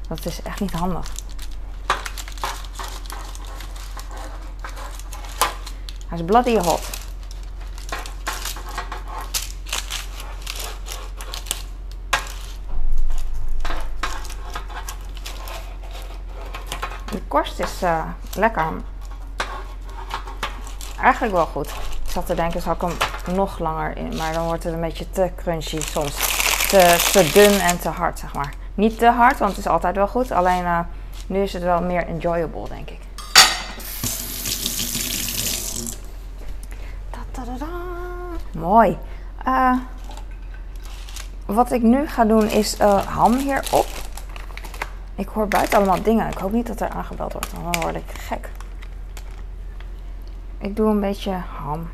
Dat 0.08 0.25
is 0.25 0.41
echt 0.41 0.60
niet 0.60 0.73
handig. 0.73 1.12
Hij 6.08 6.17
is 6.17 6.25
bloody 6.25 6.58
hot. 6.58 6.96
Korst 17.58 17.74
is 17.74 17.82
eh, 17.82 18.04
lekker. 18.36 18.63
Eigenlijk 21.02 21.34
wel 21.34 21.46
goed. 21.46 21.67
Ik 22.06 22.12
zat 22.12 22.26
te 22.26 22.36
denken, 22.36 22.62
zal 22.62 22.74
ik 22.74 22.82
hem 22.82 23.36
nog 23.36 23.60
langer 23.60 23.98
in? 23.98 24.15
Maar 24.17 24.34
dan 24.34 24.46
wordt 24.46 24.63
het 24.63 24.74
een 24.74 24.82
beetje 24.82 25.10
te 25.10 25.32
crunchy 25.36 25.82
soms. 25.82 26.15
Te, 26.70 27.10
te 27.12 27.30
dun 27.34 27.60
en 27.60 27.80
te 27.80 27.89
hard, 27.89 28.20
zeg 28.20 28.34
maar. 28.34 28.54
Niet 28.74 28.98
te 28.98 29.06
hard, 29.06 29.39
want 29.39 29.52
het 29.56 29.60
is 29.60 29.72
altijd 29.72 29.96
wel 29.96 30.08
goed. 30.08 30.32
Alleen 30.32 30.65
eh, 30.65 30.80
nu 31.28 31.41
is 31.41 31.54
het 31.54 31.63
wel 31.63 31.82
meer 31.82 32.08
enjoyable, 32.08 32.67
denk 32.70 32.89
ik. 32.89 33.00
Mooi. 38.52 38.98
Eh, 39.43 39.78
wat 41.46 41.72
ik 41.72 41.82
nu 41.82 42.08
ga 42.08 42.26
doen 42.26 42.50
is 42.50 42.78
eh, 42.78 43.06
ham 43.06 43.34
hierop. 43.34 44.07
Ik 45.17 45.27
hoor 45.27 45.47
buiten 45.47 45.77
allemaal 45.77 46.01
dingen. 46.01 46.27
Ik 46.27 46.38
hoop 46.38 46.51
niet 46.51 46.67
dat 46.67 46.82
er 46.82 46.89
aangebeld 46.89 47.34
wordt, 47.34 47.51
want 47.51 47.73
dan 47.73 47.82
word 47.82 47.95
ik 47.95 48.12
gek. 48.12 48.49
Ik 50.58 50.75
doe 50.75 50.89
een 50.89 50.99
beetje 50.99 51.32
ham. 51.32 51.89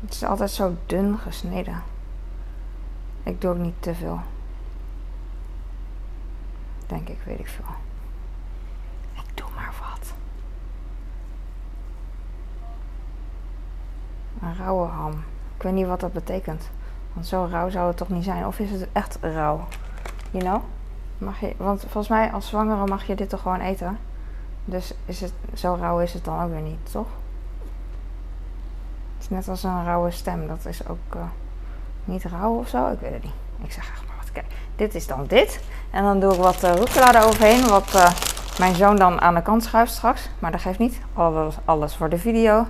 Het 0.00 0.14
is 0.14 0.24
altijd 0.24 0.50
zo 0.50 0.76
dun 0.86 1.18
gesneden. 1.18 1.82
Ik 3.22 3.40
doe 3.40 3.50
ook 3.50 3.58
niet 3.58 3.82
te 3.82 3.94
veel. 3.94 4.20
Denk 6.86 7.08
ik, 7.08 7.18
weet 7.24 7.38
ik 7.38 7.48
veel. 7.48 7.74
Ik 9.14 9.36
doe 9.36 9.46
maar 9.54 9.74
wat. 9.80 10.12
Rauwe 14.56 14.86
ham. 14.86 15.12
Ik 15.56 15.62
weet 15.62 15.72
niet 15.72 15.86
wat 15.86 16.00
dat 16.00 16.12
betekent. 16.12 16.70
Want 17.12 17.26
zo 17.26 17.48
rauw 17.50 17.70
zou 17.70 17.88
het 17.88 17.96
toch 17.96 18.08
niet 18.08 18.24
zijn. 18.24 18.46
Of 18.46 18.58
is 18.58 18.70
het 18.70 18.88
echt 18.92 19.18
rauw? 19.20 19.66
You 20.30 20.44
know? 20.44 20.62
Mag 21.20 21.40
je, 21.40 21.54
want 21.56 21.80
volgens 21.80 22.08
mij 22.08 22.32
als 22.32 22.48
zwangere 22.48 22.86
mag 22.86 23.06
je 23.06 23.14
dit 23.14 23.28
toch 23.28 23.40
gewoon 23.40 23.60
eten? 23.60 23.98
Dus 24.64 24.94
is 25.04 25.20
het, 25.20 25.32
zo 25.54 25.76
rauw 25.80 26.00
is 26.00 26.12
het 26.12 26.24
dan 26.24 26.42
ook 26.42 26.50
weer 26.50 26.60
niet, 26.60 26.92
toch? 26.92 27.06
Het 29.14 29.22
is 29.22 29.28
net 29.28 29.48
als 29.48 29.62
een 29.62 29.84
rauwe 29.84 30.10
stem. 30.10 30.46
Dat 30.46 30.66
is 30.66 30.86
ook 30.88 31.14
eh, 31.14 31.20
niet 32.04 32.24
rauw 32.24 32.58
of 32.58 32.68
zo. 32.68 32.92
Ik 32.92 33.00
weet 33.00 33.12
het 33.12 33.22
niet. 33.22 33.32
Ik 33.62 33.72
zeg 33.72 33.90
echt 33.90 34.02
maar 34.06 34.16
wat. 34.20 34.32
Kijk, 34.32 34.46
dit 34.76 34.94
is 34.94 35.06
dan 35.06 35.26
dit. 35.26 35.60
En 35.90 36.02
dan 36.02 36.20
doe 36.20 36.32
ik 36.34 36.40
wat 36.40 36.64
uh, 36.64 36.74
rucola 36.74 37.14
eroverheen. 37.14 37.68
Wat 37.68 37.94
eh, 37.94 38.12
mijn 38.58 38.74
zoon 38.74 38.96
dan 38.96 39.20
aan 39.20 39.34
de 39.34 39.42
kant 39.42 39.64
schuift 39.64 39.92
straks. 39.92 40.28
Maar 40.38 40.50
dat 40.50 40.60
geeft 40.60 40.78
niet. 40.78 41.00
Alles, 41.14 41.56
alles 41.64 41.96
voor 41.96 42.08
de 42.08 42.18
video. 42.18 42.66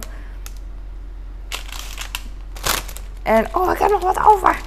En 3.22 3.54
oh, 3.54 3.72
ik 3.72 3.78
heb 3.78 3.90
nog 3.90 4.02
wat 4.02 4.24
over. 4.26 4.60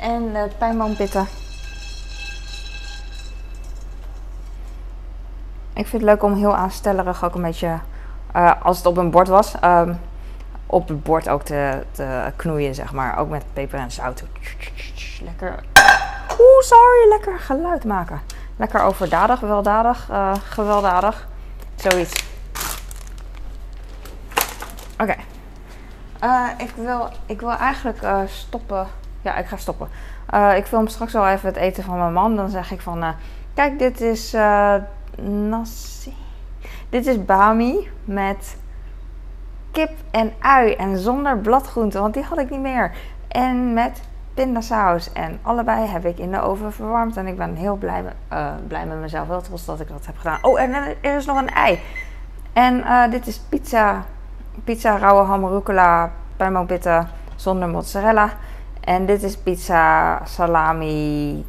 En 0.00 0.22
uh, 0.22 0.42
pijnboompitten. 0.58 1.26
Ik 5.76 5.86
vind 5.86 6.02
het 6.02 6.10
leuk 6.10 6.22
om 6.22 6.34
heel 6.34 6.56
aanstellerig 6.56 7.24
ook 7.24 7.34
een 7.34 7.42
beetje, 7.42 7.78
uh, 8.36 8.52
als 8.62 8.76
het 8.76 8.86
op 8.86 8.96
een 8.96 9.10
bord 9.10 9.28
was, 9.28 9.54
um, 9.64 9.98
op 10.66 10.88
het 10.88 11.02
bord 11.02 11.28
ook 11.28 11.42
te, 11.42 11.82
knoeien, 12.36 12.74
zeg 12.74 12.92
maar. 12.92 13.18
Ook 13.18 13.28
met 13.28 13.44
peper 13.52 13.78
en 13.78 13.90
zout. 13.90 14.24
Lekker. 15.22 15.64
Oeh, 16.40 16.60
sorry. 16.60 17.08
Lekker 17.08 17.38
geluid 17.38 17.84
maken. 17.84 18.20
Lekker 18.56 18.82
overdadig, 18.82 19.40
weldadig, 19.40 20.08
uh, 20.10 20.34
gewelddadig. 20.48 21.28
Zoiets. 21.74 22.24
Oké. 25.00 25.14
Uh, 26.22 26.48
ik, 26.58 26.70
wil, 26.76 27.08
ik 27.26 27.40
wil 27.40 27.52
eigenlijk 27.52 27.98
stoppen. 28.26 28.86
Ja, 29.22 29.36
ik 29.36 29.46
ga 29.46 29.56
stoppen. 29.56 29.88
ik 30.56 30.66
film 30.66 30.88
straks 30.88 31.12
wel 31.12 31.28
even 31.28 31.48
het 31.48 31.56
eten 31.56 31.84
van 31.84 31.98
mijn 31.98 32.12
man. 32.12 32.36
Dan 32.36 32.48
zeg 32.48 32.70
ik 32.70 32.80
van, 32.80 33.14
kijk, 33.54 33.78
dit 33.78 34.00
is 34.00 34.34
nasi. 35.22 36.14
Dit 36.88 37.06
is 37.06 37.24
bami 37.24 37.88
met 38.04 38.56
kip 39.70 39.90
en 40.10 40.32
ui 40.40 40.72
en 40.72 40.98
zonder 40.98 41.38
bladgroenten, 41.38 42.00
want 42.00 42.14
die 42.14 42.22
had 42.22 42.38
ik 42.38 42.50
niet 42.50 42.60
meer. 42.60 42.92
En 43.28 43.72
met 43.72 44.00
pindasaus. 44.34 45.12
En 45.12 45.38
allebei 45.42 45.86
heb 45.86 46.04
ik 46.04 46.18
in 46.18 46.30
de 46.30 46.40
oven 46.40 46.72
verwarmd. 46.72 47.16
En 47.16 47.26
ik 47.26 47.36
ben 47.36 47.54
heel 47.54 47.76
blij, 47.76 48.04
uh, 48.32 48.48
blij 48.68 48.86
met 48.86 49.00
mezelf. 49.00 49.28
Wel 49.28 49.40
trots 49.40 49.64
dat 49.64 49.80
ik 49.80 49.88
dat 49.88 50.06
heb 50.06 50.16
gedaan. 50.16 50.38
Oh, 50.42 50.60
en 50.60 50.74
er 51.00 51.16
is 51.16 51.26
nog 51.26 51.38
een 51.38 51.50
ei. 51.50 51.80
En 52.52 52.78
uh, 52.78 53.10
dit 53.10 53.26
is 53.26 53.38
pizza. 53.38 54.04
Pizza 54.64 54.98
rauwe 54.98 55.24
ham 55.24 55.46
rucola 55.46 56.10
pijnboompitten 56.36 57.08
zonder 57.36 57.68
mozzarella. 57.68 58.30
En 58.80 59.06
dit 59.06 59.22
is 59.22 59.36
pizza 59.36 60.20
salami 60.24 61.44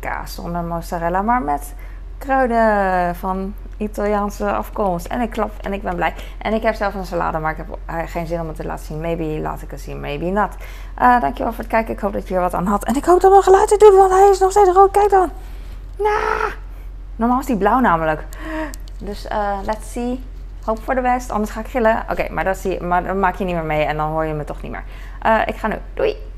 kaas 0.00 0.34
zonder 0.34 0.62
mozzarella, 0.62 1.22
maar 1.22 1.42
met 1.42 1.74
kruiden 2.24 3.16
van 3.16 3.54
Italiaanse 3.76 4.52
afkomst. 4.52 5.06
En 5.06 5.20
ik 5.20 5.30
klap 5.30 5.50
en 5.60 5.72
ik 5.72 5.82
ben 5.82 5.94
blij. 5.94 6.14
En 6.38 6.52
ik 6.52 6.62
heb 6.62 6.74
zelf 6.74 6.94
een 6.94 7.06
salade, 7.06 7.38
maar 7.38 7.50
ik 7.50 7.56
heb 7.56 7.78
geen 8.08 8.26
zin 8.26 8.40
om 8.40 8.46
het 8.46 8.56
te 8.56 8.66
laten 8.66 8.84
zien. 8.84 9.00
Maybe 9.00 9.24
laat 9.24 9.62
ik 9.62 9.70
het 9.70 9.80
zien, 9.80 10.00
maybe 10.00 10.24
not. 10.24 10.54
Uh, 10.98 11.20
dankjewel 11.20 11.52
voor 11.52 11.62
het 11.62 11.72
kijken. 11.72 11.94
Ik 11.94 12.00
hoop 12.00 12.12
dat 12.12 12.28
je 12.28 12.34
er 12.34 12.40
wat 12.40 12.54
aan 12.54 12.66
had. 12.66 12.84
En 12.84 12.96
ik 12.96 13.04
hoop 13.04 13.20
dat 13.20 13.30
mijn 13.30 13.42
geluid 13.42 13.70
het 13.70 13.80
doet, 13.80 13.94
want 13.94 14.12
hij 14.12 14.28
is 14.30 14.38
nog 14.38 14.50
steeds 14.50 14.70
rood. 14.70 14.90
Kijk 14.90 15.10
dan. 15.10 15.30
Nah. 15.98 16.52
Normaal 17.16 17.40
is 17.40 17.46
die 17.46 17.56
blauw 17.56 17.80
namelijk. 17.80 18.24
Dus 18.98 19.26
uh, 19.26 19.58
let's 19.64 19.92
see. 19.92 20.24
Hoop 20.64 20.82
voor 20.82 20.94
de 20.94 21.00
best, 21.00 21.30
anders 21.30 21.50
ga 21.50 21.60
ik 21.60 21.66
gillen. 21.66 22.04
Oké, 22.10 22.28
maar, 22.30 22.44
dat 22.44 22.56
zie 22.56 22.82
maar 22.82 23.16
maak 23.16 23.34
je 23.34 23.44
niet 23.44 23.54
meer 23.54 23.64
mee 23.64 23.84
en 23.84 23.96
dan 23.96 24.10
hoor 24.10 24.24
je 24.24 24.34
me 24.34 24.44
toch 24.44 24.62
niet 24.62 24.70
meer. 24.70 24.84
Ik 25.46 25.56
ga 25.56 25.66
nu. 25.66 25.76
Doei! 25.94 26.31